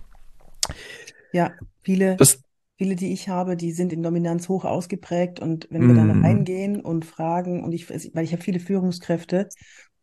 [1.32, 1.52] Ja,
[1.82, 2.40] viele, das,
[2.78, 6.24] viele, die ich habe, die sind in Dominanz hoch ausgeprägt und wenn wir dann mm.
[6.24, 9.48] reingehen und fragen, und ich, weil ich habe viele Führungskräfte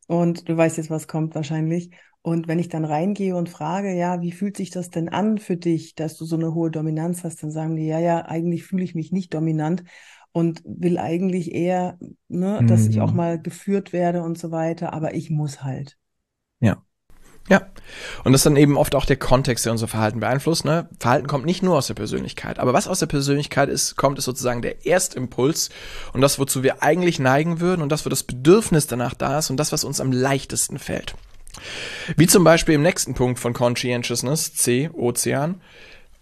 [0.07, 1.91] und du weißt jetzt, was kommt wahrscheinlich.
[2.23, 5.57] Und wenn ich dann reingehe und frage, ja, wie fühlt sich das denn an für
[5.57, 8.83] dich, dass du so eine hohe Dominanz hast, dann sagen die, ja, ja, eigentlich fühle
[8.83, 9.83] ich mich nicht dominant
[10.31, 13.17] und will eigentlich eher, ne, dass ich auch mhm.
[13.17, 15.97] mal geführt werde und so weiter, aber ich muss halt.
[16.59, 16.83] Ja.
[17.49, 17.63] Ja.
[18.23, 20.63] Und das ist dann eben oft auch der Kontext, der unser Verhalten beeinflusst.
[20.63, 20.87] Ne?
[20.99, 22.59] Verhalten kommt nicht nur aus der Persönlichkeit.
[22.59, 25.69] Aber was aus der Persönlichkeit ist, kommt, ist sozusagen der Erstimpuls
[26.13, 29.49] und das, wozu wir eigentlich neigen würden und das, wo das Bedürfnis danach da ist
[29.49, 31.15] und das, was uns am leichtesten fällt.
[32.17, 35.61] Wie zum Beispiel im nächsten Punkt von Conscientiousness, C, Ozean,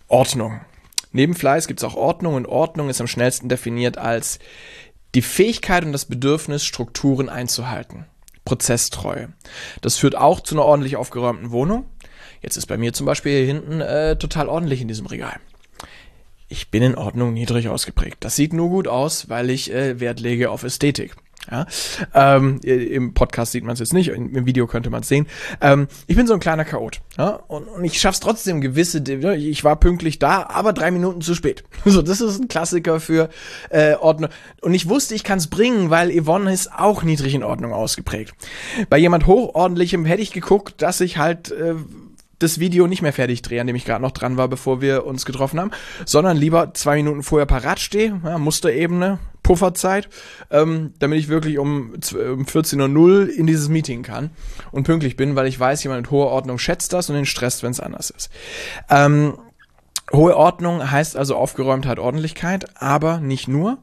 [0.07, 0.61] Ordnung.
[1.11, 4.39] Neben Fleiß gibt es auch Ordnung und Ordnung ist am schnellsten definiert als
[5.15, 8.05] die Fähigkeit und das Bedürfnis, Strukturen einzuhalten.
[8.45, 9.33] Prozesstreue.
[9.81, 11.85] Das führt auch zu einer ordentlich aufgeräumten Wohnung.
[12.41, 15.39] Jetzt ist bei mir zum Beispiel hier hinten äh, total ordentlich in diesem Regal.
[16.47, 18.17] Ich bin in Ordnung niedrig ausgeprägt.
[18.21, 21.15] Das sieht nur gut aus, weil ich äh, Wert lege auf Ästhetik.
[21.49, 21.65] Ja?
[22.13, 25.28] Ähm, Im Podcast sieht man es jetzt nicht, im Video könnte man es sehen.
[25.62, 27.02] Ähm, ich bin so ein kleiner Chaot.
[27.17, 27.39] Ja?
[27.47, 29.04] Und, und ich schaff's trotzdem gewisse,
[29.36, 31.63] ich war pünktlich da, aber drei Minuten zu spät.
[31.89, 33.30] So, das ist ein Klassiker für
[33.71, 34.30] äh, Ordnung.
[34.62, 38.36] Und ich wusste, ich kann es bringen, weil Yvonne ist auch niedrig in Ordnung ausgeprägt.
[38.89, 41.73] Bei jemand Hochordentlichem hätte ich geguckt, dass ich halt äh,
[42.39, 45.06] das Video nicht mehr fertig drehe, an dem ich gerade noch dran war, bevor wir
[45.06, 45.71] uns getroffen haben,
[46.06, 50.09] sondern lieber zwei Minuten vorher parat stehe, ja, Musterebene, Pufferzeit,
[50.51, 54.29] ähm, damit ich wirklich um, um 14.00 Uhr in dieses Meeting kann
[54.71, 57.63] und pünktlich bin, weil ich weiß, jemand mit hoher Ordnung schätzt das und den stresst,
[57.63, 58.29] wenn es anders ist.
[58.91, 59.39] Ähm,
[60.13, 63.79] hohe Ordnung heißt also Aufgeräumtheit, Ordentlichkeit, aber nicht nur.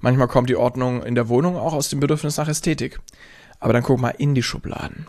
[0.00, 2.98] Manchmal kommt die Ordnung in der Wohnung auch aus dem Bedürfnis nach Ästhetik.
[3.60, 5.06] Aber dann guck mal in die Schubladen.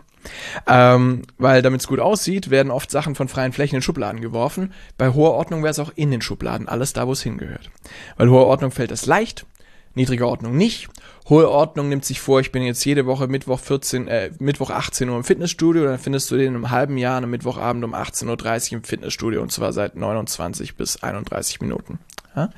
[0.68, 4.72] Ähm, weil damit es gut aussieht, werden oft Sachen von freien Flächen in Schubladen geworfen.
[5.00, 7.72] Bei hoher Ordnung wäre es auch in den Schubladen, alles da, wo es hingehört.
[8.18, 9.48] Weil hohe Ordnung fällt es leicht,
[9.96, 10.88] niedrige Ordnung nicht.
[11.28, 15.10] Hohe Ordnung nimmt sich vor, ich bin jetzt jede Woche Mittwoch 14, äh, Mittwoch 18
[15.10, 18.78] Uhr im Fitnessstudio, dann findest du den im halben Jahr am Mittwochabend um 18.30 Uhr
[18.78, 22.00] im Fitnessstudio und zwar seit 29 bis 31 Minuten.
[22.36, 22.52] Ja?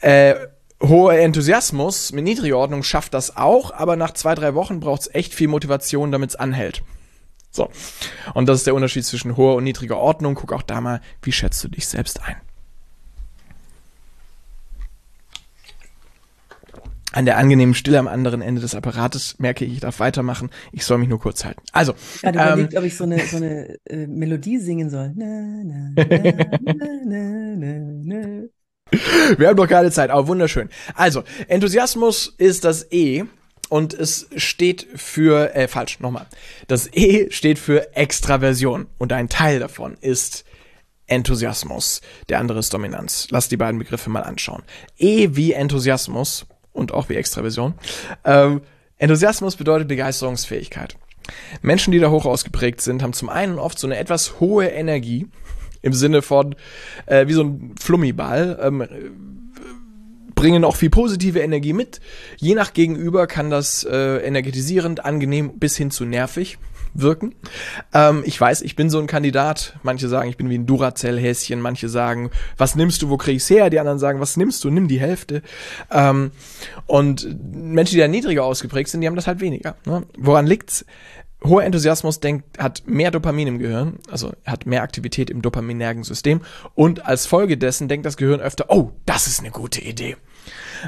[0.00, 0.34] Äh,
[0.82, 5.14] hoher Enthusiasmus mit niedriger Ordnung schafft das auch, aber nach zwei, drei Wochen braucht es
[5.14, 6.82] echt viel Motivation, damit es anhält.
[7.50, 7.70] So.
[8.34, 10.34] Und das ist der Unterschied zwischen hoher und niedriger Ordnung.
[10.34, 12.36] Guck auch da mal, wie schätzt du dich selbst ein?
[17.18, 20.50] An der angenehmen Stille am anderen Ende des Apparates merke ich, ich darf weitermachen.
[20.70, 21.60] Ich soll mich nur kurz halten.
[21.72, 21.94] Also.
[22.24, 25.14] Habe ähm, überlegt, ob ich so eine, so eine äh, Melodie singen soll.
[25.16, 25.26] Na,
[25.64, 25.94] na,
[27.06, 27.56] na,
[28.04, 28.98] na,
[29.36, 30.68] wir haben doch keine Zeit, aber wunderschön.
[30.94, 33.24] Also, Enthusiasmus ist das E
[33.68, 36.26] und es steht für, äh, falsch, nochmal.
[36.68, 40.44] Das E steht für Extraversion und ein Teil davon ist
[41.08, 42.00] Enthusiasmus.
[42.28, 43.26] Der andere ist Dominanz.
[43.30, 44.62] Lass die beiden Begriffe mal anschauen.
[44.98, 47.74] E wie Enthusiasmus und auch wie Extraversion.
[48.24, 48.62] Ähm,
[48.98, 50.96] Enthusiasmus bedeutet Begeisterungsfähigkeit.
[51.62, 55.26] Menschen, die da hoch ausgeprägt sind, haben zum einen oft so eine etwas hohe Energie,
[55.80, 56.56] Im Sinne von,
[57.06, 58.84] äh, wie so ein Flummiball, ähm,
[60.34, 62.00] bringen auch viel positive Energie mit.
[62.36, 66.58] Je nach Gegenüber kann das äh, energetisierend, angenehm bis hin zu nervig
[66.94, 67.34] wirken.
[67.92, 69.78] Ähm, ich weiß, ich bin so ein Kandidat.
[69.82, 71.60] Manche sagen, ich bin wie ein Duracell-Häschen.
[71.60, 73.70] Manche sagen, was nimmst du, wo krieg ich's her?
[73.70, 74.70] Die anderen sagen, was nimmst du?
[74.70, 75.42] Nimm die Hälfte.
[75.90, 76.30] Ähm,
[76.86, 79.76] und Menschen, die da niedriger ausgeprägt sind, die haben das halt weniger.
[79.84, 80.04] Ne?
[80.16, 80.84] Woran liegt's?
[81.44, 86.40] Hoher Enthusiasmus denkt, hat mehr Dopamin im Gehirn, also hat mehr Aktivität im dopaminergen System
[86.74, 90.16] und als Folge dessen denkt das Gehirn öfter, oh, das ist eine gute Idee.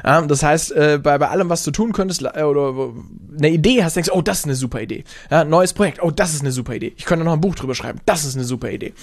[0.03, 2.93] Ja, das heißt, äh, bei, bei allem, was du tun könntest, äh, oder
[3.37, 5.03] eine Idee hast, denkst du, oh, das ist eine super Idee.
[5.29, 6.93] Ja, neues Projekt, oh, das ist eine super Idee.
[6.97, 8.93] Ich könnte noch ein Buch drüber schreiben, das ist eine super Idee.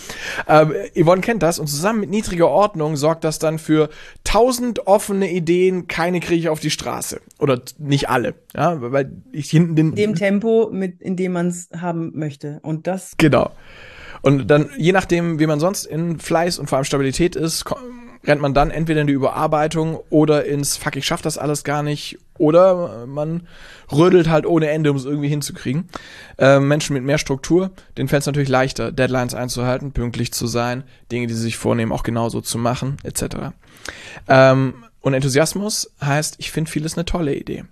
[0.46, 3.88] Ähm, Yvonne kennt das und zusammen mit niedriger Ordnung sorgt das dann für
[4.24, 7.20] tausend offene Ideen, keine kriege ich auf die Straße.
[7.38, 8.34] Oder nicht alle.
[8.54, 9.90] Ja, weil ich hinten den.
[9.90, 12.60] In dem Tempo, mit, in dem man es haben möchte.
[12.62, 13.12] Und das.
[13.16, 13.50] Genau.
[14.22, 17.64] Und dann, je nachdem, wie man sonst in Fleiß und vor allem Stabilität ist,
[18.24, 21.82] rennt man dann entweder in die Überarbeitung oder ins Fuck, ich schaff das alles gar
[21.82, 22.18] nicht.
[22.38, 23.48] Oder man
[23.90, 25.88] rödelt halt ohne Ende, um es irgendwie hinzukriegen.
[26.38, 30.84] Äh, Menschen mit mehr Struktur, denen fällt es natürlich leichter, Deadlines einzuhalten, pünktlich zu sein,
[31.10, 33.52] Dinge, die sie sich vornehmen, auch genauso zu machen, etc.
[34.28, 37.64] Ähm, und Enthusiasmus heißt, ich finde vieles eine tolle Idee.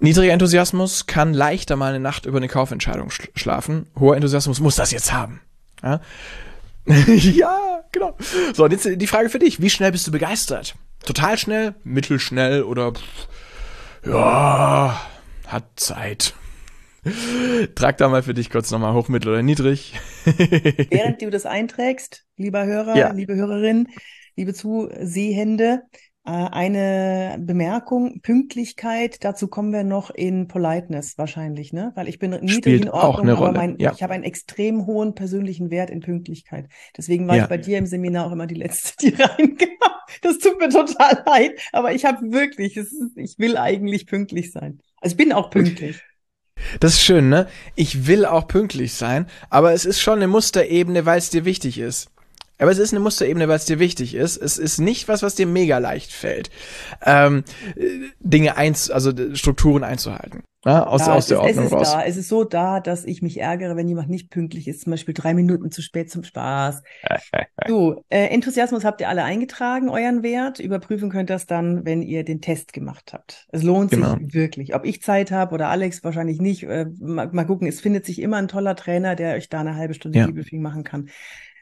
[0.00, 3.86] Niedriger Enthusiasmus kann leichter mal eine Nacht über eine Kaufentscheidung schlafen.
[3.98, 5.40] Hoher Enthusiasmus muss das jetzt haben.
[5.82, 6.00] Ja?
[7.16, 8.16] ja, genau.
[8.54, 9.60] So, und jetzt die Frage für dich.
[9.60, 10.74] Wie schnell bist du begeistert?
[11.04, 13.28] Total schnell, mittelschnell oder pff,
[14.06, 15.00] ja,
[15.46, 16.34] hat Zeit.
[17.74, 19.94] Trag da mal für dich kurz nochmal hoch, mittel oder niedrig.
[20.24, 23.12] Während du das einträgst, lieber Hörer, ja.
[23.12, 23.88] liebe Hörerin,
[24.36, 25.82] liebe Zusehende,
[26.24, 31.92] eine Bemerkung, Pünktlichkeit, dazu kommen wir noch in Politeness wahrscheinlich, ne?
[31.94, 33.92] Weil ich bin niedrig in Ordnung, aber mein, ja.
[33.92, 36.68] ich habe einen extrem hohen persönlichen Wert in Pünktlichkeit.
[36.96, 37.44] Deswegen war ja.
[37.44, 39.68] ich bei dir im Seminar auch immer die Letzte, die reinkam.
[40.22, 44.80] Das tut mir total leid, aber ich habe wirklich, ist, ich will eigentlich pünktlich sein.
[45.00, 46.02] Also ich bin auch pünktlich.
[46.80, 47.48] Das ist schön, ne?
[47.74, 51.78] Ich will auch pünktlich sein, aber es ist schon eine Musterebene, weil es dir wichtig
[51.78, 52.10] ist.
[52.60, 54.36] Aber es ist eine Musterebene, weil es dir wichtig ist.
[54.36, 56.50] Es ist nicht was, was dir mega leicht fällt,
[57.04, 57.44] ähm,
[58.20, 60.42] Dinge eins, also Strukturen einzuhalten.
[60.66, 61.92] Ja, aus, ja, aus der ist, Ordnung es ist raus.
[61.92, 62.04] Da.
[62.04, 65.14] Es ist so da, dass ich mich ärgere, wenn jemand nicht pünktlich ist, zum Beispiel
[65.14, 66.82] drei Minuten zu spät zum Spaß.
[67.66, 70.60] so, äh, Enthusiasmus habt ihr alle eingetragen, euren Wert.
[70.60, 73.48] Überprüfen könnt ihr das dann, wenn ihr den Test gemacht habt.
[73.52, 74.16] Es lohnt genau.
[74.16, 74.74] sich wirklich.
[74.74, 76.64] Ob ich Zeit habe oder Alex wahrscheinlich nicht.
[76.64, 79.76] Äh, mal, mal, gucken, es findet sich immer ein toller Trainer, der euch da eine
[79.76, 80.26] halbe Stunde ja.
[80.26, 81.08] Debriefing machen kann.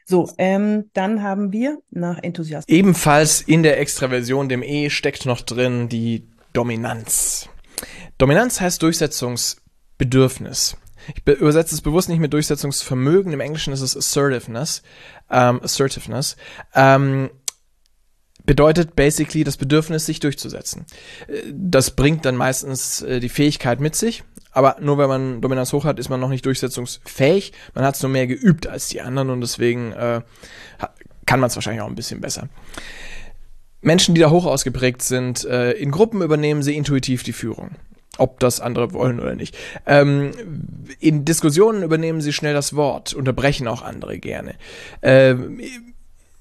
[0.09, 2.75] So, ähm, dann haben wir nach Enthusiasmus.
[2.75, 7.47] Ebenfalls in der Extraversion, dem E, steckt noch drin die Dominanz.
[8.17, 10.77] Dominanz heißt Durchsetzungsbedürfnis.
[11.15, 13.31] Ich übersetze es bewusst nicht mit Durchsetzungsvermögen.
[13.33, 14.81] Im Englischen ist es Assertiveness.
[15.29, 16.37] Ähm, assertiveness.
[16.73, 17.29] Ähm,
[18.45, 20.87] bedeutet basically das Bedürfnis, sich durchzusetzen.
[21.27, 24.23] Äh, das bringt dann meistens äh, die Fähigkeit mit sich,
[24.59, 27.53] aber nur wenn man Dominanz hoch hat, ist man noch nicht durchsetzungsfähig.
[27.75, 30.19] Man hat es nur mehr geübt als die anderen und deswegen äh,
[31.25, 32.49] kann man es wahrscheinlich auch ein bisschen besser.
[33.79, 37.71] Menschen, die da hoch ausgeprägt sind, äh, in Gruppen übernehmen sie intuitiv die Führung.
[38.17, 39.57] Ob das andere wollen oder nicht.
[39.85, 40.31] Ähm,
[40.99, 44.55] in Diskussionen übernehmen sie schnell das Wort, unterbrechen auch andere gerne.
[45.01, 45.61] Ähm,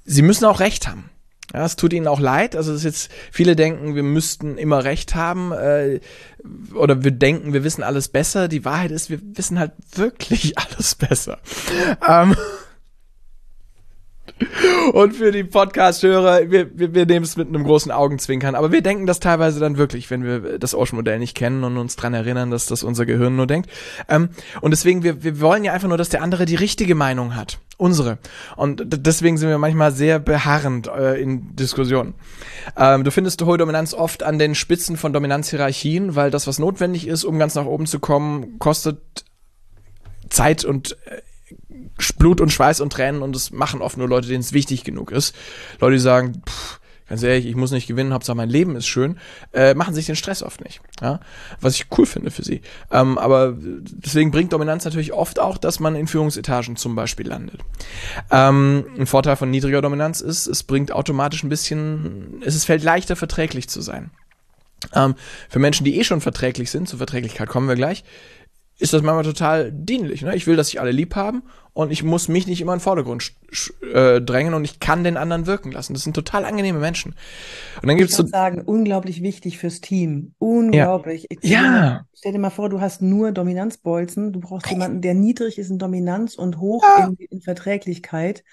[0.05, 1.09] sie müssen auch Recht haben.
[1.55, 2.57] Ja, es tut ihnen auch leid.
[2.57, 6.01] Also es ist jetzt, viele denken, wir müssten immer recht haben, äh,
[6.75, 8.49] oder wir denken, wir wissen alles besser.
[8.49, 11.39] Die Wahrheit ist, wir wissen halt wirklich alles besser.
[12.07, 12.37] Ähm,
[14.93, 18.83] und für die Podcast-Hörer, wir, wir, wir nehmen es mit einem großen Augenzwinkern, aber wir
[18.83, 22.51] denken das teilweise dann wirklich, wenn wir das Ocean-Modell nicht kennen und uns dran erinnern,
[22.51, 23.71] dass das unser Gehirn nur denkt.
[24.09, 27.37] Ähm, und deswegen, wir, wir wollen ja einfach nur, dass der andere die richtige Meinung
[27.37, 27.59] hat.
[27.77, 28.19] Unsere.
[28.57, 32.15] Und deswegen sind wir manchmal sehr beharrend äh, in Diskussionen.
[32.77, 37.07] Ähm, du findest hohe Dominanz oft an den Spitzen von Dominanzhierarchien, weil das, was notwendig
[37.07, 39.25] ist, um ganz nach oben zu kommen, kostet
[40.29, 41.23] Zeit und äh,
[42.19, 45.11] Blut und Schweiß und Tränen und das machen oft nur Leute, denen es wichtig genug
[45.11, 45.35] ist.
[45.81, 49.19] Leute, die sagen, pff, ganz ehrlich, ich muss nicht gewinnen, Hauptsache mein Leben ist schön,
[49.53, 50.81] äh, machen sich den Stress oft nicht.
[51.01, 51.21] Ja?
[51.61, 52.61] Was ich cool finde für sie.
[52.91, 57.61] Ähm, aber deswegen bringt Dominanz natürlich oft auch, dass man in Führungsetagen zum Beispiel landet.
[58.31, 63.17] Ähm, ein Vorteil von niedriger Dominanz ist, es bringt automatisch ein bisschen, es fällt leichter
[63.17, 64.11] verträglich zu sein.
[64.95, 65.15] Ähm,
[65.49, 68.05] für Menschen, die eh schon verträglich sind, zur Verträglichkeit kommen wir gleich,
[68.79, 70.23] ist das manchmal total dienlich.
[70.23, 70.37] Ne?
[70.37, 72.83] Ich will, dass sich alle lieb haben und ich muss mich nicht immer in den
[72.83, 73.33] Vordergrund
[73.93, 75.95] äh, drängen und ich kann den anderen wirken lassen.
[75.95, 77.15] Das sind total angenehme Menschen.
[77.83, 80.35] Und dann gibt's ich so sagen, unglaublich wichtig fürs Team.
[80.39, 81.27] Unglaublich.
[81.43, 81.63] Ja.
[81.63, 82.07] ja.
[82.15, 84.33] Stell dir mal vor, du hast nur Dominanzbolzen.
[84.33, 87.07] Du brauchst jemanden, der niedrig ist in Dominanz und hoch ja.
[87.07, 88.45] in, in Verträglichkeit.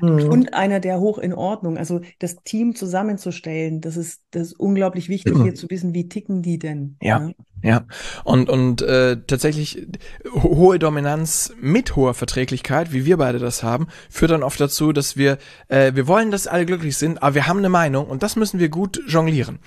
[0.00, 0.28] Mhm.
[0.28, 1.78] Und einer, der hoch in Ordnung.
[1.78, 5.42] Also das Team zusammenzustellen, das ist, das ist unglaublich wichtig, mhm.
[5.44, 6.96] hier zu wissen, wie ticken die denn.
[7.00, 7.26] Ja.
[7.26, 7.32] ja.
[7.64, 7.86] Ja,
[8.24, 9.86] und, und äh, tatsächlich
[10.34, 15.16] hohe Dominanz mit hoher Verträglichkeit, wie wir beide das haben, führt dann oft dazu, dass
[15.16, 18.36] wir, äh, wir wollen, dass alle glücklich sind, aber wir haben eine Meinung und das
[18.36, 19.60] müssen wir gut jonglieren.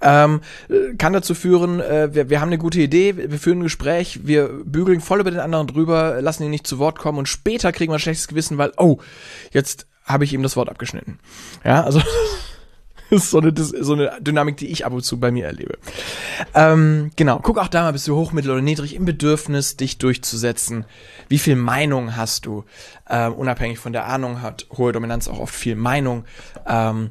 [0.00, 0.42] Ähm,
[0.96, 4.48] kann dazu führen, äh, wir, wir haben eine gute Idee, wir führen ein Gespräch, wir
[4.64, 7.90] bügeln voll über den anderen drüber, lassen ihn nicht zu Wort kommen und später kriegen
[7.90, 8.98] wir ein schlechtes Gewissen, weil, oh,
[9.50, 9.69] jetzt
[10.10, 11.18] habe ich ihm das Wort abgeschnitten.
[11.64, 12.00] Ja, also
[13.10, 15.78] Das ist so eine, so eine Dynamik, die ich ab und zu bei mir erlebe.
[16.54, 19.98] Ähm, genau, guck auch da mal, bist du hoch, mittel oder niedrig im Bedürfnis, dich
[19.98, 20.84] durchzusetzen.
[21.28, 22.64] Wie viel Meinung hast du?
[23.08, 26.24] Ähm, unabhängig von der Ahnung hat hohe Dominanz auch oft viel Meinung.
[26.66, 27.10] Ähm,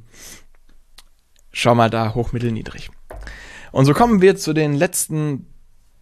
[1.52, 2.92] schau mal da, hoch, niedrig.
[3.72, 5.48] Und so kommen wir zu den letzten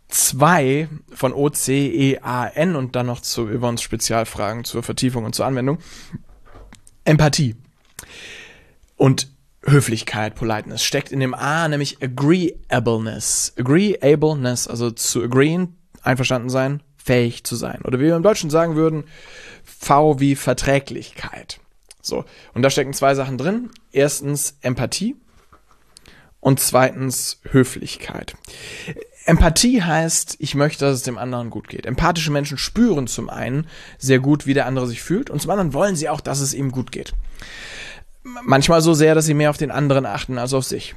[0.10, 5.25] zwei von O, C, E, A, N und dann noch zu Yvonne's Spezialfragen zur Vertiefung
[5.25, 5.79] und zur Anwendung.
[7.07, 7.55] Empathie.
[8.97, 9.29] Und
[9.63, 13.53] Höflichkeit, Politeness steckt in dem A, nämlich Agreeableness.
[13.57, 17.81] Agreeableness, also zu agreeen, einverstanden sein, fähig zu sein.
[17.83, 19.05] Oder wie wir im Deutschen sagen würden,
[19.63, 21.59] V wie Verträglichkeit.
[22.01, 22.25] So.
[22.53, 23.69] Und da stecken zwei Sachen drin.
[23.91, 25.15] Erstens Empathie
[26.41, 28.35] und zweitens Höflichkeit.
[29.27, 31.85] Empathie heißt, ich möchte, dass es dem anderen gut geht.
[31.85, 35.73] Empathische Menschen spüren zum einen sehr gut, wie der andere sich fühlt und zum anderen
[35.73, 37.13] wollen sie auch, dass es ihm gut geht.
[38.23, 40.95] Manchmal so sehr, dass sie mehr auf den anderen achten als auf sich.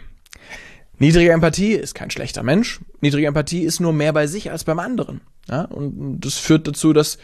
[0.99, 2.81] Niedrige Empathie ist kein schlechter Mensch.
[3.01, 5.23] Niedrige Empathie ist nur mehr bei sich als beim anderen.
[5.49, 5.63] Ja?
[5.63, 7.19] Und das führt dazu, dass,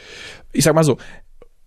[0.53, 0.99] ich sag mal so,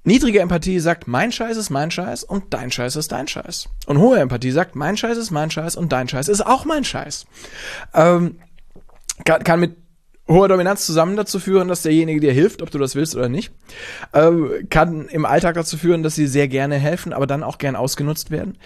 [0.03, 3.69] niedrige Empathie sagt, mein Scheiß ist mein Scheiß und dein Scheiß ist dein Scheiß.
[3.85, 6.83] Und hohe Empathie sagt, mein Scheiß ist mein Scheiß und dein Scheiß ist auch mein
[6.83, 7.25] Scheiß.
[7.93, 8.37] Ähm,
[9.25, 9.75] kann, kann mit
[10.29, 13.51] hohe Dominanz zusammen dazu führen, dass derjenige dir hilft, ob du das willst oder nicht.
[14.13, 17.75] Ähm, kann im Alltag dazu führen, dass sie sehr gerne helfen, aber dann auch gern
[17.75, 18.57] ausgenutzt werden.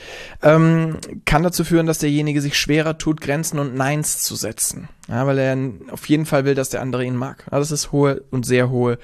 [0.42, 4.90] Ähm, kann dazu führen, dass derjenige sich schwerer tut, Grenzen und Neins zu setzen.
[5.08, 5.58] Ja, weil er
[5.92, 7.46] auf jeden Fall will, dass der andere ihn mag.
[7.50, 9.00] Ja, das ist hohe und sehr hohe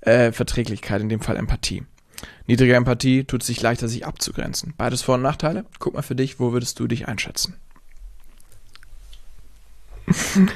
[0.00, 1.84] äh, Verträglichkeit, in dem Fall Empathie.
[2.46, 4.74] Niedrige Empathie tut sich leichter, sich abzugrenzen.
[4.76, 5.64] Beides Vor- und Nachteile.
[5.78, 7.56] Guck mal für dich, wo würdest du dich einschätzen?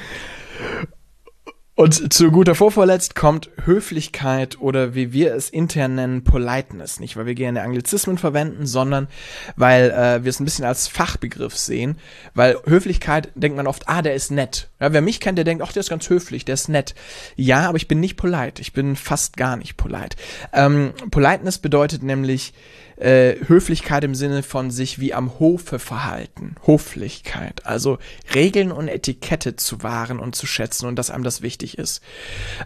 [1.76, 7.00] Und zu guter Vorvorletzt kommt Höflichkeit oder wie wir es intern nennen, Politeness.
[7.00, 9.08] Nicht, weil wir gerne Anglizismen verwenden, sondern
[9.56, 11.98] weil äh, wir es ein bisschen als Fachbegriff sehen.
[12.32, 14.70] Weil Höflichkeit denkt man oft, ah, der ist nett.
[14.78, 16.94] Ja, wer mich kennt, der denkt, ach, der ist ganz höflich, der ist nett.
[17.34, 18.62] Ja, aber ich bin nicht polite.
[18.62, 20.16] Ich bin fast gar nicht polite.
[20.52, 22.54] Ähm, Politeness bedeutet nämlich,
[22.96, 26.56] äh, Höflichkeit im Sinne von sich wie am Hofe verhalten.
[26.66, 27.66] Hoflichkeit.
[27.66, 27.98] Also
[28.34, 32.02] Regeln und Etikette zu wahren und zu schätzen und dass einem das wichtig ist.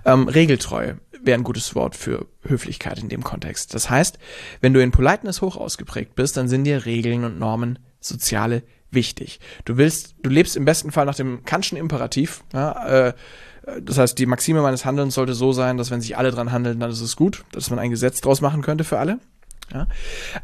[0.05, 3.75] Ähm, Regeltreue wäre ein gutes Wort für Höflichkeit in dem Kontext.
[3.75, 4.19] Das heißt,
[4.61, 9.41] wenn du in Politeness hoch ausgeprägt bist, dann sind dir Regeln und Normen, soziale wichtig.
[9.65, 13.13] Du willst, du lebst im besten Fall nach dem Kantschen Imperativ, ja, äh,
[13.83, 16.81] das heißt, die Maxime meines Handelns sollte so sein, dass wenn sich alle dran handeln,
[16.81, 19.19] dann ist es gut, dass man ein Gesetz draus machen könnte für alle.
[19.73, 19.87] Ja?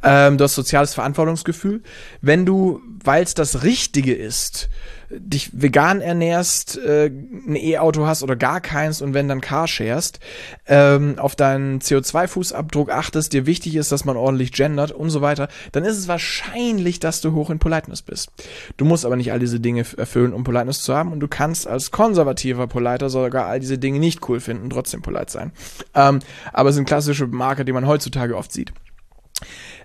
[0.02, 1.82] Ähm, du hast soziales Verantwortungsgefühl.
[2.20, 4.68] Wenn du, weil es das Richtige ist,
[5.10, 10.20] dich vegan ernährst, äh, ein E-Auto hast oder gar keins und wenn dann Carsharest,
[10.66, 15.48] ähm, auf deinen CO2-Fußabdruck achtest, dir wichtig ist, dass man ordentlich gendert und so weiter,
[15.72, 18.30] dann ist es wahrscheinlich, dass du hoch in Politeness bist.
[18.76, 21.66] Du musst aber nicht all diese Dinge erfüllen, um Politeness zu haben und du kannst
[21.66, 25.52] als konservativer Politer sogar all diese Dinge nicht cool finden trotzdem polite sein.
[25.94, 26.20] Ähm,
[26.52, 28.72] aber es sind klassische Marker, die man heutzutage oft sieht.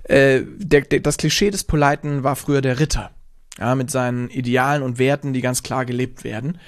[0.04, 3.12] Äh, der, der, das Klischee des Politen war früher der Ritter.
[3.58, 6.60] Ja, mit seinen Idealen und Werten, die ganz klar gelebt werden,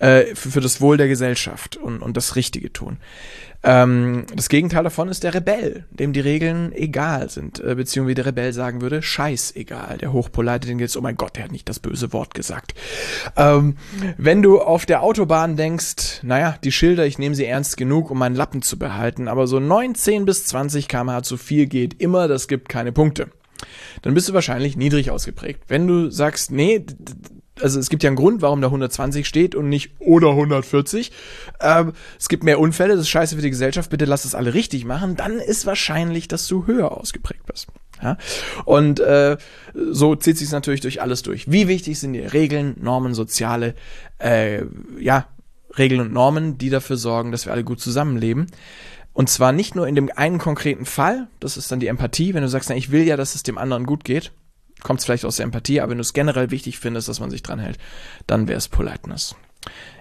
[0.00, 2.98] äh, für, für das Wohl der Gesellschaft und, und das Richtige tun.
[3.62, 8.26] Ähm, das Gegenteil davon ist der Rebell, dem die Regeln egal sind, äh, beziehungsweise der
[8.26, 9.98] Rebell sagen würde, scheißegal.
[9.98, 12.74] Der Hochpolite, den geht's, oh mein Gott, der hat nicht das böse Wort gesagt.
[13.36, 13.76] Ähm,
[14.16, 18.18] wenn du auf der Autobahn denkst, naja, die Schilder, ich nehme sie ernst genug, um
[18.18, 22.48] meinen Lappen zu behalten, aber so 19 bis 20 kmh zu viel geht immer, das
[22.48, 23.28] gibt keine Punkte
[24.02, 25.64] dann bist du wahrscheinlich niedrig ausgeprägt.
[25.68, 26.84] Wenn du sagst, nee,
[27.62, 31.12] also es gibt ja einen Grund, warum da 120 steht und nicht oder 140.
[31.60, 34.54] Ähm, es gibt mehr Unfälle, das ist scheiße für die Gesellschaft, bitte lass es alle
[34.54, 37.68] richtig machen, dann ist wahrscheinlich, dass du höher ausgeprägt bist.
[38.02, 38.16] Ja?
[38.64, 39.36] Und äh,
[39.74, 41.50] so zieht sich natürlich durch alles durch.
[41.50, 43.74] Wie wichtig sind die Regeln, Normen, soziale,
[44.18, 44.62] äh,
[44.98, 45.26] ja,
[45.78, 48.46] Regeln und Normen, die dafür sorgen, dass wir alle gut zusammenleben.
[49.12, 52.42] Und zwar nicht nur in dem einen konkreten Fall, das ist dann die Empathie, wenn
[52.42, 54.32] du sagst, na, ich will ja, dass es dem anderen gut geht,
[54.82, 57.30] kommt es vielleicht aus der Empathie, aber wenn du es generell wichtig findest, dass man
[57.30, 57.78] sich dran hält,
[58.26, 59.36] dann wäre es Politeness.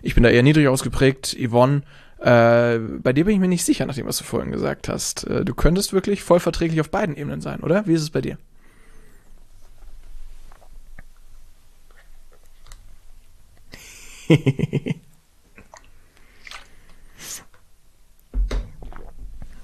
[0.01, 1.36] Ich bin da eher niedrig ausgeprägt.
[1.39, 1.84] Yvonne,
[2.19, 5.25] äh, bei dir bin ich mir nicht sicher, nach dem, was du vorhin gesagt hast.
[5.27, 7.86] Äh, du könntest wirklich voll verträglich auf beiden Ebenen sein, oder?
[7.88, 8.38] Wie ist es bei dir?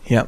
[0.05, 0.27] ja.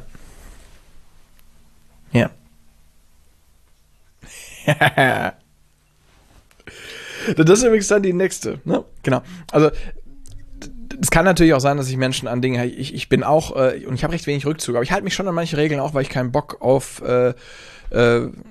[7.36, 8.60] Das ist übrigens dann die nächste.
[8.64, 8.84] Ne?
[9.02, 9.22] Genau.
[9.50, 9.70] Also
[11.00, 13.84] es kann natürlich auch sein, dass ich Menschen an Dinge, ich, ich bin auch, äh,
[13.86, 15.94] und ich habe recht wenig Rückzug, aber ich halte mich schon an manche Regeln auch,
[15.94, 17.34] weil ich keinen Bock auf, äh, äh,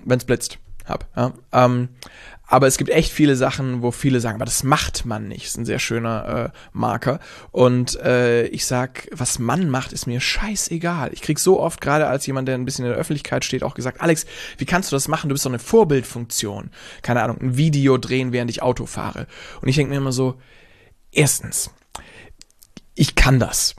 [0.05, 1.05] wenn es blitzt, habe.
[1.15, 1.33] Ja?
[1.51, 1.89] Ähm,
[2.47, 5.43] aber es gibt echt viele Sachen, wo viele sagen, aber das macht man nicht.
[5.43, 7.19] Das ist ein sehr schöner äh, Marker.
[7.51, 11.09] Und äh, ich sag, was man macht, ist mir scheißegal.
[11.11, 13.75] Ich krieg so oft, gerade als jemand, der ein bisschen in der Öffentlichkeit steht, auch
[13.75, 14.25] gesagt, Alex,
[14.57, 15.27] wie kannst du das machen?
[15.27, 16.71] Du bist doch eine Vorbildfunktion.
[17.01, 19.27] Keine Ahnung, ein Video drehen, während ich Auto fahre.
[19.61, 20.35] Und ich denke mir immer so,
[21.11, 21.71] erstens,
[22.95, 23.75] ich kann das.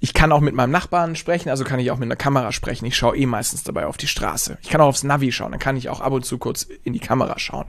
[0.00, 2.86] Ich kann auch mit meinem Nachbarn sprechen, also kann ich auch mit einer Kamera sprechen.
[2.86, 4.58] Ich schaue eh meistens dabei auf die Straße.
[4.62, 6.92] Ich kann auch aufs Navi schauen, dann kann ich auch ab und zu kurz in
[6.92, 7.66] die Kamera schauen.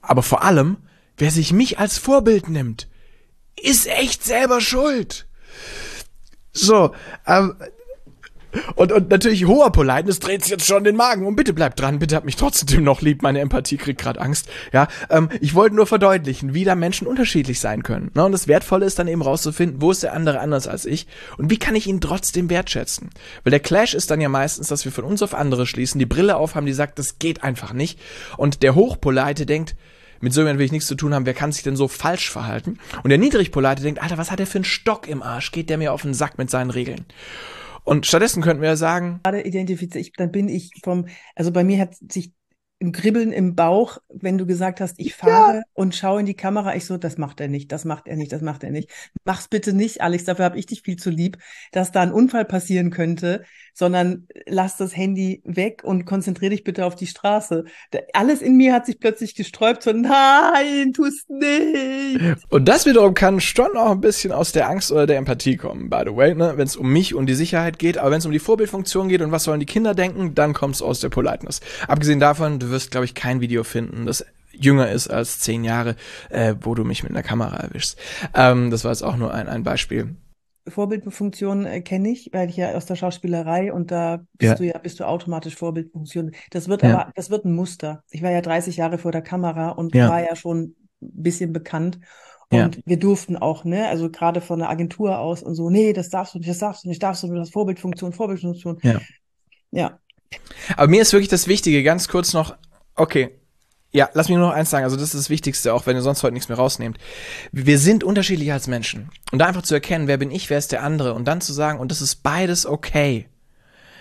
[0.00, 0.78] Aber vor allem,
[1.16, 2.88] wer sich mich als Vorbild nimmt,
[3.60, 5.26] ist echt selber schuld.
[6.52, 6.94] So,
[7.26, 7.56] ähm,
[8.74, 11.26] und, und natürlich hoher Politeness dreht sich jetzt schon den Magen.
[11.26, 13.22] Und bitte bleibt dran, bitte habt mich trotzdem noch lieb.
[13.22, 14.48] Meine Empathie kriegt gerade Angst.
[14.72, 18.10] Ja, ähm, ich wollte nur verdeutlichen, wie da Menschen unterschiedlich sein können.
[18.14, 18.24] Ne?
[18.24, 21.06] Und das Wertvolle ist dann eben rauszufinden, wo ist der andere anders als ich
[21.36, 23.10] und wie kann ich ihn trotzdem wertschätzen.
[23.44, 26.06] Weil der Clash ist dann ja meistens, dass wir von uns auf andere schließen, die
[26.06, 27.98] Brille aufhaben, die sagt, das geht einfach nicht.
[28.36, 29.76] Und der Hochpolite denkt,
[30.20, 32.30] mit so jemandem will ich nichts zu tun haben, wer kann sich denn so falsch
[32.30, 32.78] verhalten?
[33.02, 35.52] Und der Niedrigpolite denkt, Alter, was hat der für einen Stock im Arsch?
[35.52, 37.06] Geht der mir auf den Sack mit seinen Regeln?
[37.88, 39.20] Und stattdessen könnten wir ja sagen.
[39.22, 42.32] Gerade identifiziere ich, dann bin ich vom, also bei mir hat sich
[42.80, 45.62] ein Kribbeln im Bauch, wenn du gesagt hast, ich fahre ja.
[45.74, 46.76] und schaue in die Kamera.
[46.76, 48.88] Ich so, das macht er nicht, das macht er nicht, das macht er nicht.
[49.24, 51.38] Mach's bitte nicht, Alex, dafür habe ich dich viel zu lieb,
[51.72, 53.42] dass da ein Unfall passieren könnte,
[53.74, 57.64] sondern lass das Handy weg und konzentriere dich bitte auf die Straße.
[58.12, 62.20] Alles in mir hat sich plötzlich gesträubt, so nein, tust nicht.
[62.48, 65.90] Und das wiederum kann schon auch ein bisschen aus der Angst oder der Empathie kommen,
[65.90, 66.54] by the way, ne?
[66.56, 69.20] wenn es um mich und die Sicherheit geht, aber wenn es um die Vorbildfunktion geht
[69.20, 71.60] und was sollen die Kinder denken, dann kommt es aus der Politeness.
[71.86, 75.96] Abgesehen davon, du wirst, glaube ich, kein Video finden, das jünger ist als zehn Jahre,
[76.30, 77.98] äh, wo du mich mit einer Kamera erwischst.
[78.34, 80.16] Ähm, das war jetzt auch nur ein, ein Beispiel.
[80.66, 84.54] Vorbildfunktion äh, kenne ich, weil ich ja aus der Schauspielerei und da bist ja.
[84.56, 86.32] du ja bist du automatisch Vorbildfunktion.
[86.50, 86.94] Das wird ja.
[86.94, 88.02] aber das wird ein Muster.
[88.10, 90.10] Ich war ja 30 Jahre vor der Kamera und ja.
[90.10, 91.98] war ja schon ein bisschen bekannt
[92.50, 96.08] und wir durften auch, ne, also gerade von der Agentur aus und so, nee, das
[96.08, 98.78] darfst du nicht, das darfst du nicht, darfst du nicht, das Vorbildfunktion, Vorbildfunktion.
[98.82, 99.00] Ja.
[99.70, 99.98] Ja.
[100.76, 102.54] Aber mir ist wirklich das Wichtige, ganz kurz noch,
[102.94, 103.30] okay,
[103.90, 106.02] ja, lass mich nur noch eins sagen, also das ist das Wichtigste, auch wenn ihr
[106.02, 106.98] sonst heute nichts mehr rausnehmt.
[107.52, 109.10] Wir sind unterschiedlich als Menschen.
[109.32, 111.52] Und da einfach zu erkennen, wer bin ich, wer ist der andere und dann zu
[111.52, 113.28] sagen, und das ist beides okay.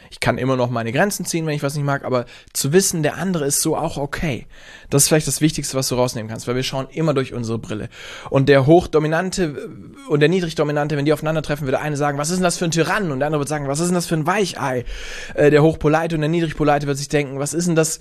[0.10, 3.04] Ich kann immer noch meine Grenzen ziehen, wenn ich was nicht mag, aber zu wissen,
[3.04, 4.48] der andere ist so auch okay.
[4.90, 7.60] Das ist vielleicht das Wichtigste, was du rausnehmen kannst, weil wir schauen immer durch unsere
[7.60, 7.90] Brille.
[8.30, 9.70] Und der Hochdominante
[10.08, 12.72] und der Niedrigdominante, wenn die aufeinandertreffen, würde eine sagen, was ist denn das für ein
[12.72, 13.12] Tyrann?
[13.12, 14.86] Und der andere würde sagen, was ist denn das für ein Weichei?
[15.34, 18.00] Äh, der Hochpolite und der Niedrigpolite wird sich denken, was ist denn das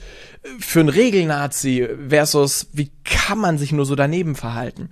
[0.58, 4.90] für ein Regelnazi versus, wie kann man sich nur so daneben verhalten?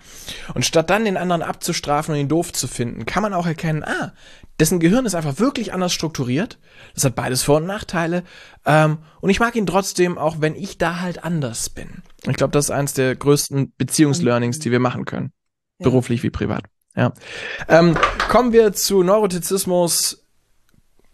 [0.55, 3.85] Und statt dann den anderen abzustrafen und ihn doof zu finden, kann man auch erkennen,
[3.85, 4.13] ah,
[4.61, 6.59] dessen Gehirn ist einfach wirklich anders strukturiert.
[6.95, 8.23] Das hat beides Vor- und Nachteile.
[8.65, 12.03] Ähm, und ich mag ihn trotzdem, auch wenn ich da halt anders bin.
[12.27, 15.33] Ich glaube, das ist eines der größten Beziehungslearnings, die wir machen können.
[15.79, 15.85] Ja.
[15.85, 16.65] Beruflich wie privat.
[16.97, 17.13] Ja.
[17.69, 17.97] Ähm,
[18.29, 20.25] kommen wir zu Neurotizismus,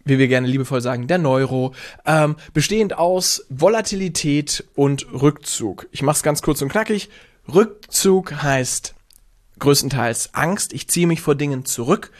[0.05, 1.73] wie wir gerne liebevoll sagen, der Neuro,
[2.05, 5.87] ähm, bestehend aus Volatilität und Rückzug.
[5.91, 7.09] Ich mache es ganz kurz und knackig.
[7.51, 8.95] Rückzug heißt
[9.61, 10.73] größtenteils Angst.
[10.73, 12.11] Ich ziehe mich vor Dingen zurück.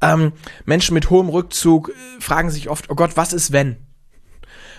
[0.00, 0.32] Ähm,
[0.64, 3.76] Menschen mit hohem Rückzug äh, fragen sich oft, oh Gott, was ist wenn?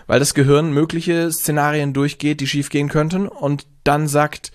[0.07, 4.51] Weil das Gehirn mögliche Szenarien durchgeht, die schiefgehen könnten und dann sagt,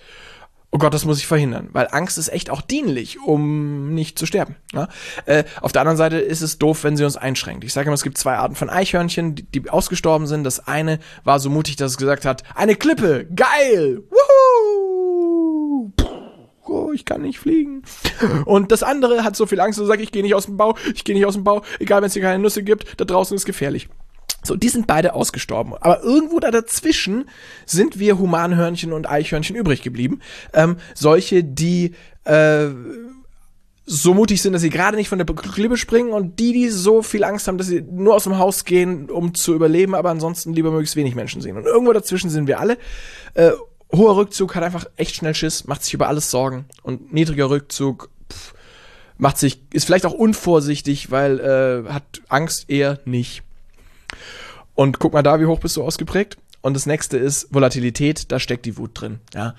[0.71, 1.69] oh Gott, das muss ich verhindern.
[1.71, 4.55] Weil Angst ist echt auch dienlich, um nicht zu sterben.
[4.73, 4.87] Ja?
[5.25, 7.63] Äh, auf der anderen Seite ist es doof, wenn sie uns einschränkt.
[7.63, 10.43] Ich sage immer, es gibt zwei Arten von Eichhörnchen, die, die ausgestorben sind.
[10.43, 14.18] Das eine war so mutig, dass es gesagt hat, eine Klippe, geil, wuhu!
[16.69, 17.83] Oh, ich kann nicht fliegen.
[18.45, 20.75] Und das andere hat so viel Angst und sagt, ich gehe nicht aus dem Bau,
[20.93, 23.35] ich gehe nicht aus dem Bau, egal wenn es hier keine Nüsse gibt, da draußen
[23.35, 23.89] ist gefährlich.
[24.43, 25.73] So, die sind beide ausgestorben.
[25.73, 27.29] Aber irgendwo da dazwischen
[27.65, 30.21] sind wir Humanhörnchen und Eichhörnchen übrig geblieben.
[30.53, 31.93] Ähm, solche, die
[32.23, 32.67] äh,
[33.85, 37.01] so mutig sind, dass sie gerade nicht von der Klippe springen und die, die so
[37.01, 40.53] viel Angst haben, dass sie nur aus dem Haus gehen, um zu überleben, aber ansonsten
[40.53, 41.57] lieber möglichst wenig Menschen sehen.
[41.57, 42.77] Und irgendwo dazwischen sind wir alle.
[43.33, 43.51] Äh,
[43.91, 48.09] hoher Rückzug hat einfach echt schnell Schiss, macht sich über alles Sorgen und niedriger Rückzug
[48.31, 48.53] pff,
[49.17, 53.43] macht sich, ist vielleicht auch unvorsichtig, weil äh, hat Angst eher nicht.
[54.75, 56.37] Und guck mal da, wie hoch bist du ausgeprägt?
[56.61, 59.19] Und das nächste ist Volatilität, da steckt die Wut drin.
[59.33, 59.55] Ja.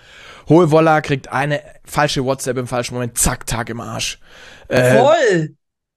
[0.48, 4.18] Hohe Volla kriegt eine falsche WhatsApp im falschen Moment, zack, Tag im Arsch.
[4.68, 5.56] Äh, Voll!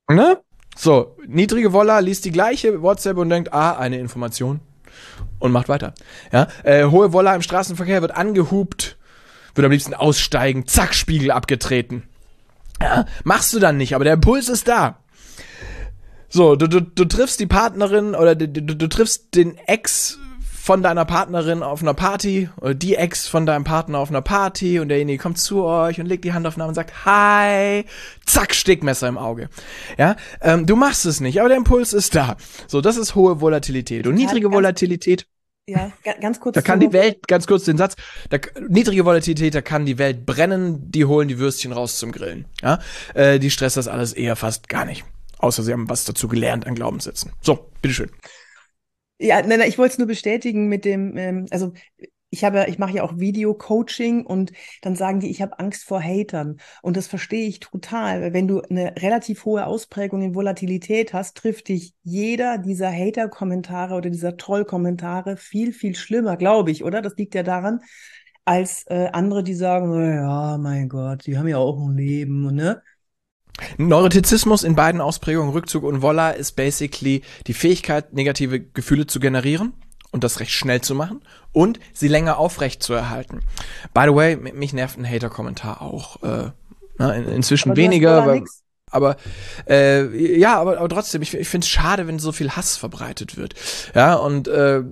[0.09, 0.39] Ne?
[0.75, 4.61] So, niedrige Volla liest die gleiche WhatsApp und denkt, ah, eine Information.
[5.39, 5.93] Und macht weiter.
[6.31, 6.47] Ja.
[6.63, 8.97] Äh, hohe Volla im Straßenverkehr wird angehupt,
[9.55, 12.03] wird am liebsten aussteigen, zack, Spiegel abgetreten.
[12.81, 14.97] Ja, machst du dann nicht, aber der Impuls ist da.
[16.29, 20.17] So, du, du, du triffst die Partnerin oder du, du, du triffst den Ex
[20.63, 24.79] von deiner Partnerin auf einer Party oder die Ex von deinem Partner auf einer Party
[24.79, 27.83] und derjenige kommt zu euch und legt die Hand auf den Arm und sagt Hi,
[28.25, 29.49] zack, Stickmesser im Auge.
[29.97, 32.37] Ja, ähm, du machst es nicht, aber der Impuls ist da.
[32.67, 35.27] So, das ist hohe Volatilität und niedrige Volatilität.
[35.67, 35.91] Ja,
[36.21, 36.55] ganz kurz.
[36.55, 37.97] Da kann die Welt, ganz kurz den Satz,
[38.29, 38.37] da,
[38.69, 42.45] niedrige Volatilität, da kann die Welt brennen, die holen die Würstchen raus zum Grillen.
[42.61, 42.79] Ja,
[43.15, 45.03] äh, die stresst das alles eher fast gar nicht.
[45.39, 47.33] Außer sie haben was dazu gelernt an Glaubenssätzen.
[47.41, 48.09] So, bitteschön.
[49.23, 51.71] Ja, nein, nein, ich wollte es nur bestätigen mit dem, ähm, also
[52.29, 54.51] ich habe, ich mache ja auch Video-Coaching und
[54.81, 56.57] dann sagen die, ich habe Angst vor Hatern.
[56.81, 58.21] Und das verstehe ich total.
[58.21, 63.93] Weil wenn du eine relativ hohe Ausprägung in Volatilität hast, trifft dich jeder dieser Hater-Kommentare
[63.95, 67.01] oder dieser Troll-Kommentare viel, viel schlimmer, glaube ich, oder?
[67.01, 67.79] Das liegt ja daran,
[68.45, 72.81] als äh, andere, die sagen, ja, mein Gott, die haben ja auch ein Leben, ne?
[73.77, 79.73] Neurotizismus in beiden Ausprägungen, Rückzug und Volla, ist basically die Fähigkeit, negative Gefühle zu generieren
[80.11, 83.41] und das recht schnell zu machen und sie länger aufrecht zu erhalten.
[83.93, 86.21] By the way, mich nervt ein Hater-Kommentar auch.
[86.23, 86.51] Äh,
[86.97, 88.43] na, in, inzwischen aber weniger, aber,
[88.91, 89.17] aber
[89.67, 93.37] äh, ja, aber, aber trotzdem, ich, ich finde es schade, wenn so viel Hass verbreitet
[93.37, 93.55] wird.
[93.95, 94.83] Ja, und äh,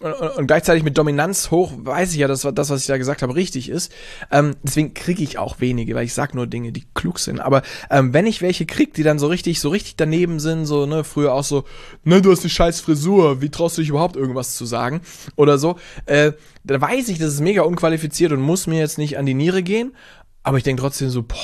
[0.00, 3.34] und, gleichzeitig mit Dominanz hoch weiß ich ja, dass das, was ich da gesagt habe,
[3.34, 3.92] richtig ist.
[4.30, 7.40] Ähm, deswegen kriege ich auch wenige, weil ich sag nur Dinge, die klug sind.
[7.40, 10.86] Aber ähm, wenn ich welche krieg, die dann so richtig, so richtig daneben sind, so,
[10.86, 11.64] ne, früher auch so,
[12.04, 15.02] ne, du hast eine scheiß Frisur, wie traust du dich überhaupt irgendwas zu sagen?
[15.36, 15.76] Oder so,
[16.06, 16.32] äh,
[16.64, 19.62] da weiß ich, das ist mega unqualifiziert und muss mir jetzt nicht an die Niere
[19.62, 19.94] gehen.
[20.42, 21.36] Aber ich denke trotzdem so, boah,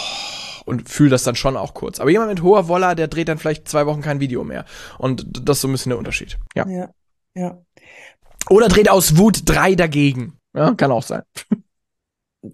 [0.65, 2.01] und fühle das dann schon auch kurz.
[2.01, 4.65] Aber jemand mit hoher Woller, der dreht dann vielleicht zwei Wochen kein Video mehr.
[4.99, 6.39] Und das ist so ein bisschen der Unterschied.
[6.55, 6.67] Ja.
[6.69, 6.91] Ja.
[7.35, 7.59] ja.
[8.51, 10.39] Oder dreht aus Wut drei dagegen.
[10.55, 11.23] Ja, kann auch sein.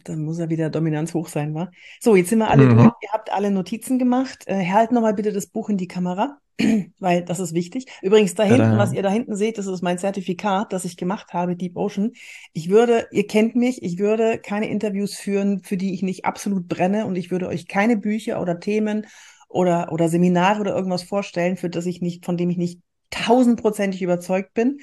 [0.05, 1.71] Dann muss er wieder Dominanz hoch sein, wa?
[2.01, 2.77] So, jetzt sind wir alle mhm.
[2.77, 2.93] durch.
[3.03, 4.45] Ihr habt alle Notizen gemacht.
[4.47, 6.39] Äh, halt nochmal bitte das Buch in die Kamera,
[6.99, 7.87] weil das ist wichtig.
[8.01, 11.33] Übrigens, da hinten, was ihr da hinten seht, das ist mein Zertifikat, das ich gemacht
[11.33, 12.13] habe, Deep Ocean.
[12.53, 16.69] Ich würde, ihr kennt mich, ich würde keine Interviews führen, für die ich nicht absolut
[16.69, 19.07] brenne und ich würde euch keine Bücher oder Themen
[19.49, 22.81] oder, oder Seminare oder irgendwas vorstellen, für das ich nicht, von dem ich nicht
[23.11, 24.81] tausendprozentig überzeugt bin.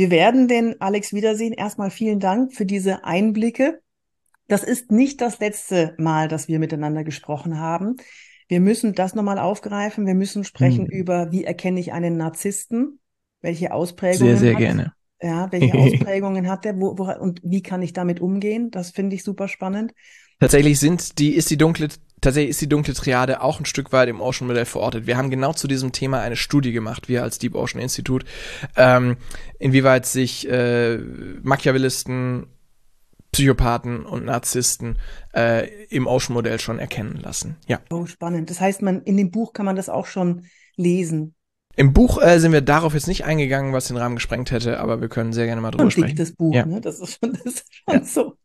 [0.00, 1.52] Wir werden den Alex wiedersehen.
[1.52, 3.82] Erstmal vielen Dank für diese Einblicke.
[4.48, 7.96] Das ist nicht das letzte Mal, dass wir miteinander gesprochen haben.
[8.48, 10.06] Wir müssen das nochmal aufgreifen.
[10.06, 10.90] Wir müssen sprechen hm.
[10.90, 12.98] über, wie erkenne ich einen Narzissten?
[13.42, 14.38] Welche Ausprägungen?
[14.38, 14.94] Sehr, sehr hat, gerne.
[15.20, 16.80] Ja, welche Ausprägungen hat der?
[16.80, 18.70] Wo, wo, und wie kann ich damit umgehen?
[18.70, 19.92] Das finde ich super spannend.
[20.38, 21.88] Tatsächlich sind die, ist die dunkle
[22.20, 25.06] tatsächlich ist die dunkle Triade auch ein Stück weit im Ocean Modell verortet.
[25.06, 28.26] Wir haben genau zu diesem Thema eine Studie gemacht, wir als Deep Ocean Institute,
[28.76, 29.16] ähm,
[29.58, 30.98] inwieweit sich äh,
[31.42, 32.46] Machiavellisten,
[33.32, 34.98] Psychopathen und Narzissten
[35.34, 37.56] äh, im Ocean Modell schon erkennen lassen.
[37.66, 37.80] Ja.
[37.90, 38.50] Oh, spannend.
[38.50, 40.46] Das heißt, man in dem Buch kann man das auch schon
[40.76, 41.34] lesen.
[41.76, 45.00] Im Buch äh, sind wir darauf jetzt nicht eingegangen, was den Rahmen gesprengt hätte, aber
[45.00, 46.16] wir können sehr gerne mal drüber und sprechen.
[46.16, 46.66] das Buch, ja.
[46.66, 46.80] ne?
[46.80, 48.04] Das ist schon, das ist schon ja.
[48.04, 48.36] so.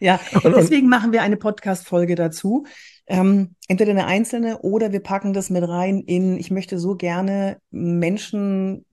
[0.00, 2.66] Ja, deswegen machen wir eine Podcast-Folge dazu.
[3.08, 7.58] Ähm, entweder eine einzelne oder wir packen das mit rein in, ich möchte so gerne
[7.70, 8.84] Menschen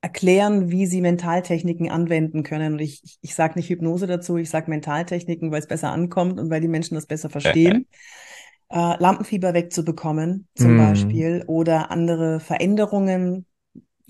[0.00, 2.74] erklären, wie sie Mentaltechniken anwenden können.
[2.74, 6.38] Und ich, ich, ich sage nicht Hypnose dazu, ich sage Mentaltechniken, weil es besser ankommt
[6.38, 7.86] und weil die Menschen das besser verstehen.
[8.70, 10.78] äh, Lampenfieber wegzubekommen, zum mm.
[10.78, 13.46] Beispiel, oder andere Veränderungen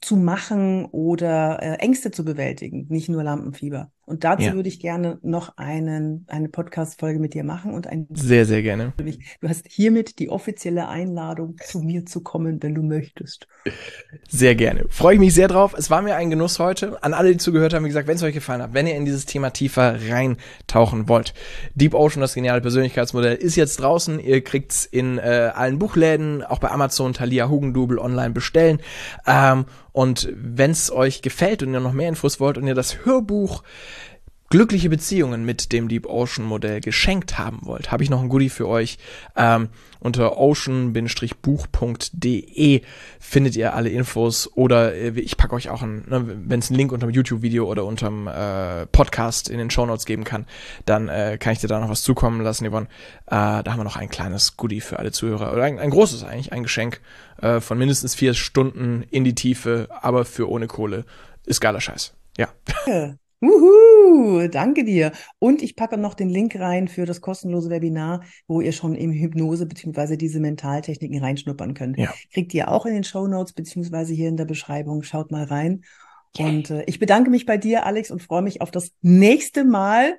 [0.00, 3.90] zu machen oder äh, Ängste zu bewältigen, nicht nur Lampenfieber.
[4.08, 4.54] Und dazu ja.
[4.54, 8.94] würde ich gerne noch einen, eine Podcast-Folge mit dir machen und ein Sehr, sehr gerne.
[8.96, 13.46] Du hast hiermit die offizielle Einladung, zu mir zu kommen, wenn du möchtest.
[14.26, 14.86] Sehr gerne.
[14.88, 15.74] Freue ich mich sehr drauf.
[15.76, 17.02] Es war mir ein Genuss heute.
[17.02, 19.04] An alle, die zugehört haben, wie gesagt, wenn es euch gefallen hat, wenn ihr in
[19.04, 21.34] dieses Thema tiefer reintauchen wollt.
[21.74, 24.20] Deep Ocean, das geniale Persönlichkeitsmodell, ist jetzt draußen.
[24.20, 28.80] Ihr kriegt's in äh, allen Buchläden, auch bei Amazon, Thalia, Hugendubel online bestellen.
[29.26, 33.04] Ähm, und wenn es euch gefällt und ihr noch mehr Infos wollt und ihr das
[33.04, 33.64] Hörbuch
[34.50, 38.48] glückliche Beziehungen mit dem Deep Ocean Modell geschenkt haben wollt, habe ich noch ein Goodie
[38.48, 38.98] für euch.
[39.36, 39.68] Ähm,
[40.00, 42.82] unter ocean-buch.de
[43.18, 46.78] findet ihr alle Infos oder äh, ich packe euch auch ein, ne, wenn es einen
[46.78, 50.46] Link unter dem YouTube-Video oder unterm äh, Podcast in den Show Notes geben kann,
[50.86, 52.86] dann äh, kann ich dir da noch was zukommen lassen, Yvonne.
[53.26, 55.52] Äh, da haben wir noch ein kleines Goodie für alle Zuhörer.
[55.52, 57.00] Oder ein, ein großes eigentlich, ein Geschenk
[57.42, 61.04] äh, von mindestens vier Stunden in die Tiefe, aber für ohne Kohle.
[61.44, 62.14] Ist geiler Scheiß.
[62.36, 62.48] Ja.
[63.40, 65.12] Uhu, danke dir.
[65.38, 69.12] Und ich packe noch den Link rein für das kostenlose Webinar, wo ihr schon im
[69.12, 71.98] Hypnose beziehungsweise diese Mentaltechniken reinschnuppern könnt.
[71.98, 72.12] Ja.
[72.32, 75.02] Kriegt ihr auch in den Show Notes beziehungsweise hier in der Beschreibung.
[75.02, 75.82] Schaut mal rein.
[76.36, 80.18] Und äh, ich bedanke mich bei dir, Alex, und freue mich auf das nächste Mal,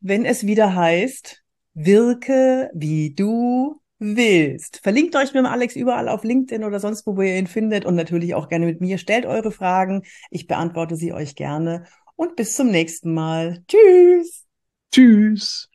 [0.00, 1.42] wenn es wieder heißt,
[1.74, 4.80] wirke wie du willst.
[4.82, 7.84] Verlinkt euch mit dem Alex überall auf LinkedIn oder sonst wo, wo ihr ihn findet
[7.84, 8.98] und natürlich auch gerne mit mir.
[8.98, 10.02] Stellt eure Fragen.
[10.30, 11.84] Ich beantworte sie euch gerne.
[12.16, 13.64] Und bis zum nächsten Mal.
[13.68, 14.46] Tschüss.
[14.92, 15.68] Tschüss.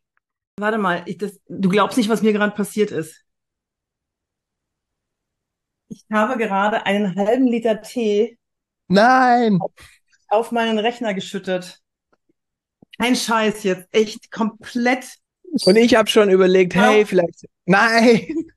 [0.58, 3.24] Warte mal, ich, das, du glaubst nicht, was mir gerade passiert ist.
[5.88, 8.38] Ich habe gerade einen halben Liter Tee.
[8.88, 9.60] Nein!
[9.60, 9.72] Auf,
[10.28, 11.82] auf meinen Rechner geschüttet.
[13.00, 13.88] Kein Scheiß jetzt.
[13.92, 15.19] Echt komplett
[15.66, 17.46] und ich habe schon überlegt, hey, vielleicht.
[17.66, 18.52] Nein!